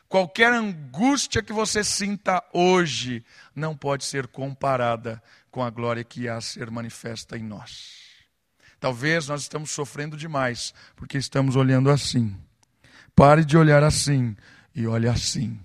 Qualquer 0.09 0.51
angústia 0.51 1.43
que 1.43 1.53
você 1.53 1.85
sinta 1.85 2.43
hoje 2.55 3.23
não 3.55 3.77
pode 3.77 4.05
ser 4.05 4.29
comparada 4.29 5.23
com 5.51 5.63
a 5.63 5.69
glória 5.69 6.03
que 6.03 6.27
há 6.27 6.37
a 6.37 6.41
ser 6.41 6.71
manifesta 6.71 7.37
em 7.37 7.43
nós. 7.43 7.99
Talvez 8.81 9.29
nós 9.29 9.43
estamos 9.43 9.71
sofrendo 9.73 10.17
demais 10.17 10.73
porque 10.97 11.19
estamos 11.19 11.55
olhando 11.55 11.91
assim. 11.91 12.35
Pare 13.15 13.45
de 13.45 13.59
olhar 13.59 13.83
assim 13.83 14.35
e 14.75 14.87
olhe 14.87 15.07
assim, 15.07 15.61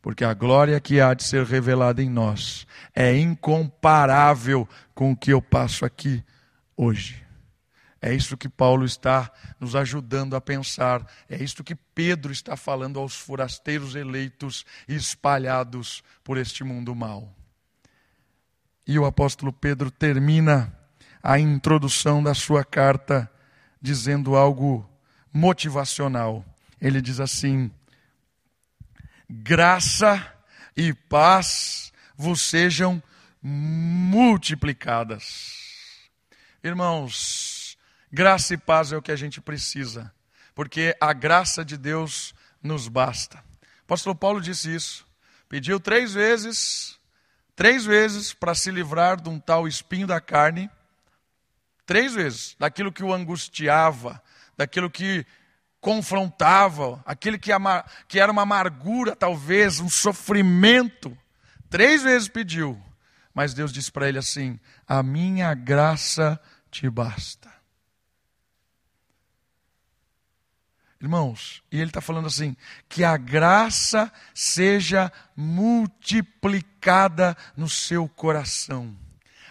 porque 0.00 0.24
a 0.24 0.32
glória 0.34 0.80
que 0.80 1.00
há 1.00 1.12
de 1.14 1.24
ser 1.24 1.44
revelada 1.44 2.02
em 2.02 2.08
nós 2.08 2.66
é 2.94 3.16
incomparável 3.16 4.68
com 4.94 5.12
o 5.12 5.16
que 5.16 5.32
eu 5.32 5.42
passo 5.42 5.84
aqui 5.84 6.24
hoje. 6.76 7.26
É 8.00 8.14
isso 8.14 8.36
que 8.36 8.48
Paulo 8.48 8.84
está 8.84 9.30
nos 9.58 9.74
ajudando 9.74 10.36
a 10.36 10.40
pensar, 10.40 11.04
é 11.28 11.42
isso 11.42 11.64
que 11.64 11.74
Pedro 11.74 12.30
está 12.30 12.56
falando 12.56 13.00
aos 13.00 13.16
forasteiros 13.16 13.96
eleitos 13.96 14.64
e 14.88 14.94
espalhados 14.94 16.02
por 16.22 16.38
este 16.38 16.62
mundo 16.62 16.94
mau. 16.94 17.34
E 18.86 18.98
o 18.98 19.04
apóstolo 19.04 19.52
Pedro 19.52 19.90
termina 19.90 20.72
a 21.20 21.40
introdução 21.40 22.22
da 22.22 22.34
sua 22.34 22.64
carta 22.64 23.30
dizendo 23.82 24.36
algo 24.36 24.88
motivacional. 25.32 26.44
Ele 26.80 27.02
diz 27.02 27.18
assim: 27.18 27.70
graça 29.28 30.34
e 30.76 30.94
paz 30.94 31.92
vos 32.16 32.40
sejam 32.40 33.02
multiplicadas. 33.42 35.56
Irmãos, 36.62 37.76
graça 38.10 38.54
e 38.54 38.56
paz 38.56 38.92
é 38.92 38.96
o 38.96 39.02
que 39.02 39.12
a 39.12 39.16
gente 39.16 39.40
precisa, 39.40 40.12
porque 40.54 40.96
a 41.00 41.12
graça 41.12 41.64
de 41.64 41.76
Deus 41.76 42.34
nos 42.62 42.88
basta. 42.88 43.38
O 43.38 43.84
apóstolo 43.84 44.14
Paulo 44.14 44.40
disse 44.40 44.74
isso. 44.74 45.06
Pediu 45.48 45.80
três 45.80 46.12
vezes, 46.12 46.98
três 47.56 47.84
vezes 47.84 48.34
para 48.34 48.54
se 48.54 48.70
livrar 48.70 49.20
de 49.20 49.28
um 49.28 49.40
tal 49.40 49.66
espinho 49.66 50.06
da 50.06 50.20
carne, 50.20 50.70
três 51.86 52.14
vezes, 52.14 52.54
daquilo 52.58 52.92
que 52.92 53.02
o 53.02 53.14
angustiava, 53.14 54.22
daquilo 54.56 54.90
que 54.90 55.24
confrontava, 55.88 57.02
aquilo 57.06 57.38
que, 57.38 57.50
que 58.06 58.20
era 58.20 58.30
uma 58.30 58.42
amargura, 58.42 59.16
talvez, 59.16 59.80
um 59.80 59.88
sofrimento. 59.88 61.16
Três 61.70 62.02
vezes 62.02 62.28
pediu, 62.28 62.78
mas 63.32 63.54
Deus 63.54 63.72
disse 63.72 63.90
para 63.90 64.06
ele 64.06 64.18
assim: 64.18 64.60
A 64.86 65.02
minha 65.02 65.54
graça 65.54 66.38
te 66.70 66.90
basta. 66.90 67.50
Irmãos, 71.00 71.62
e 71.72 71.80
ele 71.80 71.88
está 71.88 72.02
falando 72.02 72.26
assim: 72.26 72.54
que 72.86 73.02
a 73.02 73.16
graça 73.16 74.12
seja 74.34 75.10
multiplicada 75.34 77.34
no 77.56 77.66
seu 77.66 78.06
coração. 78.06 78.94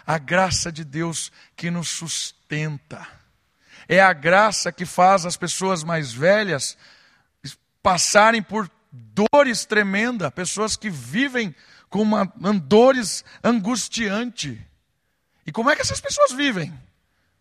A 0.06 0.18
graça 0.18 0.70
de 0.70 0.84
Deus 0.84 1.32
que 1.56 1.68
nos 1.68 1.88
sustenta. 1.88 3.17
É 3.88 4.00
a 4.00 4.12
graça 4.12 4.70
que 4.70 4.84
faz 4.84 5.24
as 5.24 5.36
pessoas 5.36 5.82
mais 5.82 6.12
velhas 6.12 6.76
passarem 7.82 8.42
por 8.42 8.70
dores 8.92 9.64
tremendas, 9.64 10.30
pessoas 10.30 10.76
que 10.76 10.90
vivem 10.90 11.54
com 11.88 12.02
uma, 12.02 12.26
dores 12.62 13.24
angustiante. 13.42 14.62
E 15.46 15.52
como 15.52 15.70
é 15.70 15.76
que 15.76 15.80
essas 15.80 16.00
pessoas 16.00 16.32
vivem? 16.32 16.72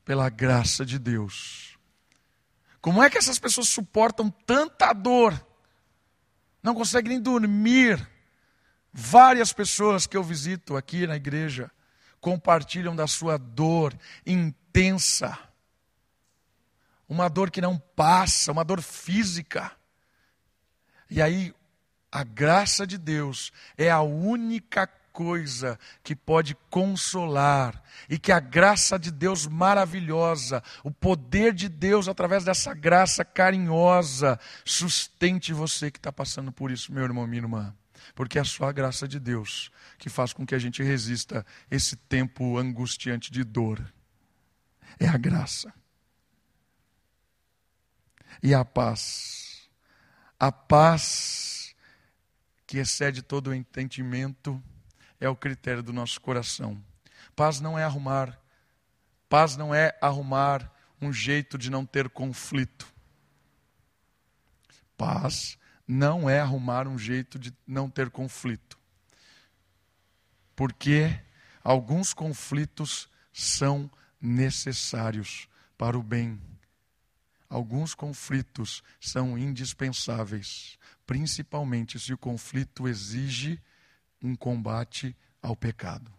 Pela 0.06 0.30
graça 0.30 0.86
de 0.86 0.98
Deus. 0.98 1.78
Como 2.80 3.04
é 3.04 3.10
que 3.10 3.18
essas 3.18 3.38
pessoas 3.38 3.68
suportam 3.68 4.30
tanta 4.30 4.94
dor? 4.94 5.46
Não 6.64 6.74
conseguem 6.74 7.14
nem 7.14 7.22
dormir. 7.22 8.08
Várias 8.94 9.52
pessoas 9.52 10.08
que 10.08 10.16
eu 10.16 10.24
visito 10.24 10.78
aqui 10.78 11.06
na 11.06 11.18
igreja 11.18 11.70
compartilham 12.22 12.96
da 12.96 13.06
sua 13.06 13.38
dor 13.38 13.94
intensa. 14.26 15.38
Uma 17.08 17.30
dor 17.30 17.50
que 17.50 17.62
não 17.62 17.78
passa, 17.78 18.52
uma 18.52 18.64
dor 18.64 18.82
física. 18.82 19.72
E 21.10 21.22
aí, 21.22 21.54
a 22.12 22.24
graça 22.24 22.86
de 22.86 22.98
Deus 22.98 23.52
é 23.78 23.90
a 23.90 24.02
única 24.02 24.88
coisa 25.18 25.80
que 26.04 26.16
pode 26.16 26.56
consolar, 26.70 27.82
e 28.08 28.20
que 28.20 28.32
a 28.32 28.40
graça 28.40 29.00
de 29.00 29.10
Deus 29.10 29.48
maravilhosa, 29.48 30.62
o 30.84 30.92
poder 30.92 31.54
de 31.54 31.68
Deus 31.68 32.08
através 32.08 32.44
dessa 32.44 32.72
graça 32.72 33.26
carinhosa, 33.26 34.40
sustente 34.64 35.54
você 35.54 35.90
que 35.90 35.98
está 35.98 36.12
passando 36.12 36.52
por 36.52 36.70
isso, 36.70 36.94
meu 36.94 37.04
irmão, 37.04 37.26
minha 37.26 37.42
irmã. 37.42 37.76
Porque 38.14 38.38
é 38.38 38.44
só 38.44 38.66
a 38.66 38.72
graça 38.72 39.08
de 39.08 39.20
Deus 39.20 39.72
que 39.98 40.08
faz 40.08 40.34
com 40.34 40.46
que 40.46 40.54
a 40.54 40.60
gente 40.60 40.84
resista 40.84 41.44
esse 41.70 41.96
tempo 41.96 42.58
angustiante 42.60 43.32
de 43.32 43.44
dor. 43.44 43.84
É 45.00 45.08
a 45.08 45.18
graça. 45.18 45.74
E 48.42 48.54
a 48.54 48.64
paz. 48.64 49.70
A 50.40 50.52
paz 50.52 51.76
que 52.66 52.78
excede 52.78 53.22
todo 53.22 53.48
o 53.48 53.54
entendimento 53.54 54.62
é 55.20 55.28
o 55.28 55.36
critério 55.36 55.82
do 55.82 55.94
nosso 55.94 56.20
coração. 56.22 56.82
Paz 57.36 57.60
não 57.60 57.78
é 57.78 57.84
arrumar, 57.84 58.40
paz 59.30 59.56
não 59.56 59.74
é 59.74 59.98
arrumar 60.02 60.72
um 61.02 61.14
jeito 61.14 61.58
de 61.58 61.70
não 61.70 61.86
ter 61.86 62.10
conflito. 62.10 62.88
Paz 64.98 65.58
não 65.88 66.30
é 66.30 66.40
arrumar 66.40 66.88
um 66.88 66.98
jeito 66.98 67.40
de 67.40 67.54
não 67.66 67.90
ter 67.90 68.10
conflito. 68.10 68.78
Porque 70.56 71.20
alguns 71.64 72.14
conflitos 72.14 73.08
são 73.32 73.90
necessários 74.20 75.48
para 75.78 75.98
o 75.98 76.04
bem. 76.04 76.42
Alguns 77.50 77.96
conflitos 77.96 78.84
são 79.00 79.38
indispensáveis, 79.38 80.78
principalmente 81.06 81.98
se 82.00 82.14
o 82.14 82.18
conflito 82.18 82.88
exige 82.88 83.62
um 84.22 84.36
combate 84.36 85.16
ao 85.42 85.56
pecado. 85.56 86.12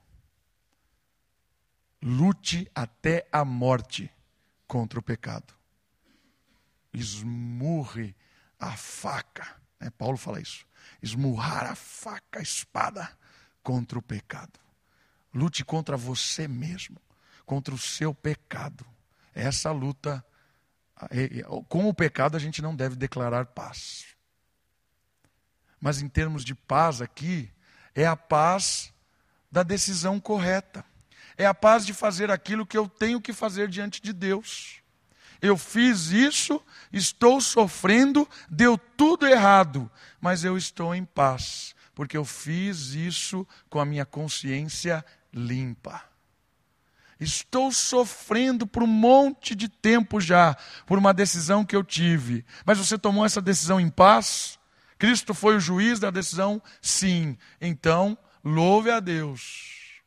Lute 2.01 2.71
até 2.75 3.29
a 3.31 3.45
morte 3.45 4.11
contra 4.67 4.99
o 4.99 5.03
pecado. 5.03 5.53
Esmurre 6.93 8.15
a 8.59 8.77
faca. 8.77 9.61
Né? 9.81 9.91
Paulo 9.91 10.17
fala 10.17 10.41
isso. 10.41 10.65
Esmurrar 11.03 11.67
a 11.67 11.75
faca, 11.75 12.39
a 12.39 12.43
espada 12.43 13.11
contra 13.63 13.99
o 13.99 14.03
pecado. 14.03 14.59
Lute 15.35 15.65
contra 15.65 15.97
você 15.97 16.49
mesmo, 16.49 16.97
contra 17.45 17.75
o 17.75 17.79
seu 17.79 18.15
pecado. 18.15 18.87
Essa 19.35 19.71
luta, 19.71 20.25
com 21.69 21.89
o 21.89 21.95
pecado, 21.95 22.37
a 22.37 22.41
gente 22.41 22.61
não 22.61 22.75
deve 22.75 22.97
declarar 22.97 23.47
paz. 23.47 24.07
Mas 25.81 26.03
em 26.03 26.09
termos 26.09 26.45
de 26.45 26.55
paz 26.55 27.01
aqui, 27.01 27.51
é 27.95 28.07
a 28.07 28.17
paz 28.17 28.93
da 29.51 29.63
decisão 29.63 30.19
correta. 30.21 30.85
É 31.37 31.47
a 31.47 31.55
paz 31.55 31.87
de 31.87 31.95
fazer 31.95 32.31
aquilo 32.31 32.67
que 32.67 32.77
eu 32.77 32.89
tenho 32.89 33.21
que 33.21 33.33
fazer 33.33 33.69
diante 33.69 34.03
de 34.03 34.13
Deus. 34.13 34.83
Eu 35.41 35.57
fiz 35.57 36.11
isso, 36.11 36.61
estou 36.93 37.41
sofrendo, 37.41 38.29
deu 38.51 38.77
tudo 38.77 39.27
errado, 39.27 39.91
mas 40.21 40.43
eu 40.43 40.59
estou 40.59 40.93
em 40.95 41.05
paz, 41.05 41.77
porque 41.95 42.17
eu 42.17 42.25
fiz 42.25 42.89
isso 42.89 43.47
com 43.71 43.79
a 43.79 43.85
minha 43.85 44.05
consciência 44.05 45.05
limpa. 45.33 46.03
Estou 47.21 47.73
sofrendo 47.73 48.67
por 48.67 48.83
um 48.83 48.87
monte 48.87 49.55
de 49.55 49.69
tempo 49.69 50.21
já, 50.21 50.57
por 50.87 50.99
uma 50.99 51.13
decisão 51.13 51.65
que 51.65 51.75
eu 51.75 51.83
tive, 51.83 52.45
mas 52.65 52.79
você 52.79 52.97
tomou 52.97 53.27
essa 53.27 53.41
decisão 53.41 53.81
em 53.81 53.89
paz? 53.89 54.59
Cristo 54.99 55.35
foi 55.35 55.57
o 55.57 55.61
juiz 55.61 55.99
da 55.99 56.11
decisão? 56.11 56.61
Sim. 56.81 57.37
Então, 57.61 58.19
louve 58.45 58.91
a 58.91 59.01
Deus. 59.01 60.03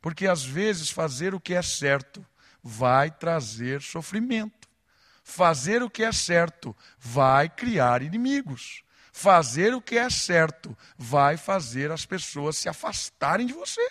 Porque 0.00 0.26
às 0.26 0.44
vezes 0.44 0.90
fazer 0.90 1.34
o 1.34 1.40
que 1.40 1.54
é 1.54 1.62
certo 1.62 2.24
vai 2.62 3.10
trazer 3.10 3.82
sofrimento. 3.82 4.68
Fazer 5.24 5.82
o 5.82 5.90
que 5.90 6.02
é 6.02 6.12
certo 6.12 6.76
vai 6.98 7.48
criar 7.48 8.02
inimigos. 8.02 8.82
Fazer 9.12 9.74
o 9.74 9.82
que 9.82 9.98
é 9.98 10.08
certo 10.08 10.76
vai 10.96 11.36
fazer 11.36 11.90
as 11.90 12.06
pessoas 12.06 12.56
se 12.56 12.68
afastarem 12.68 13.46
de 13.46 13.52
você. 13.52 13.90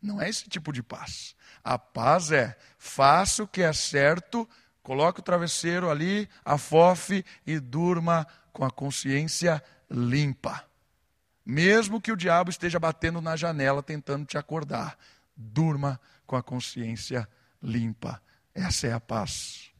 Não 0.00 0.20
é 0.20 0.28
esse 0.28 0.48
tipo 0.48 0.72
de 0.72 0.82
paz. 0.82 1.34
A 1.62 1.78
paz 1.78 2.30
é 2.30 2.56
faça 2.78 3.42
o 3.42 3.48
que 3.48 3.62
é 3.62 3.72
certo 3.72 4.48
Coloque 4.88 5.20
o 5.20 5.22
travesseiro 5.22 5.90
ali, 5.90 6.26
afofe 6.42 7.22
e 7.46 7.60
durma 7.60 8.26
com 8.54 8.64
a 8.64 8.70
consciência 8.70 9.62
limpa. 9.90 10.64
Mesmo 11.44 12.00
que 12.00 12.10
o 12.10 12.16
diabo 12.16 12.48
esteja 12.48 12.80
batendo 12.80 13.20
na 13.20 13.36
janela 13.36 13.82
tentando 13.82 14.24
te 14.24 14.38
acordar, 14.38 14.98
durma 15.36 16.00
com 16.26 16.36
a 16.36 16.42
consciência 16.42 17.28
limpa. 17.62 18.18
Essa 18.54 18.86
é 18.86 18.92
a 18.94 18.98
paz 18.98 19.70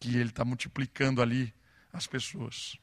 que 0.00 0.16
ele 0.16 0.30
está 0.30 0.44
multiplicando 0.44 1.22
ali 1.22 1.54
as 1.92 2.08
pessoas, 2.08 2.76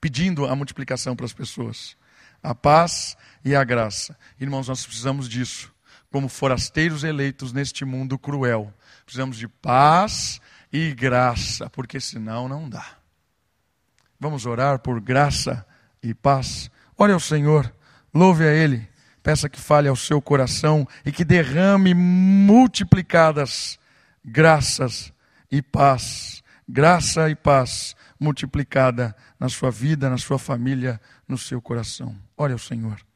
pedindo 0.00 0.46
a 0.46 0.54
multiplicação 0.54 1.16
para 1.16 1.26
as 1.26 1.32
pessoas. 1.32 1.96
A 2.40 2.54
paz 2.54 3.16
e 3.44 3.52
a 3.52 3.64
graça. 3.64 4.16
Irmãos, 4.38 4.68
nós 4.68 4.86
precisamos 4.86 5.28
disso. 5.28 5.74
Como 6.10 6.28
forasteiros 6.28 7.04
eleitos 7.04 7.52
neste 7.52 7.84
mundo 7.84 8.18
cruel, 8.18 8.72
precisamos 9.04 9.36
de 9.36 9.46
paz 9.46 10.40
e 10.72 10.94
graça, 10.94 11.68
porque 11.70 12.00
senão 12.00 12.48
não 12.48 12.68
dá. 12.68 12.96
Vamos 14.18 14.46
orar 14.46 14.78
por 14.78 15.00
graça 15.00 15.66
e 16.02 16.14
paz. 16.14 16.70
Ore 16.96 17.12
ao 17.12 17.20
Senhor, 17.20 17.72
louve 18.12 18.44
a 18.44 18.52
Ele, 18.52 18.88
peça 19.22 19.48
que 19.48 19.60
fale 19.60 19.86
ao 19.88 19.96
seu 19.96 20.20
coração 20.20 20.86
e 21.04 21.12
que 21.12 21.24
derrame 21.24 21.94
multiplicadas 21.94 23.78
graças 24.24 25.12
e 25.50 25.62
paz. 25.62 26.42
Graça 26.68 27.30
e 27.30 27.34
paz 27.34 27.96
multiplicada 28.20 29.16
na 29.38 29.48
sua 29.48 29.70
vida, 29.70 30.10
na 30.10 30.18
sua 30.18 30.38
família, 30.38 31.00
no 31.26 31.38
seu 31.38 31.62
coração. 31.62 32.14
Ore 32.36 32.52
ao 32.52 32.58
Senhor. 32.58 33.07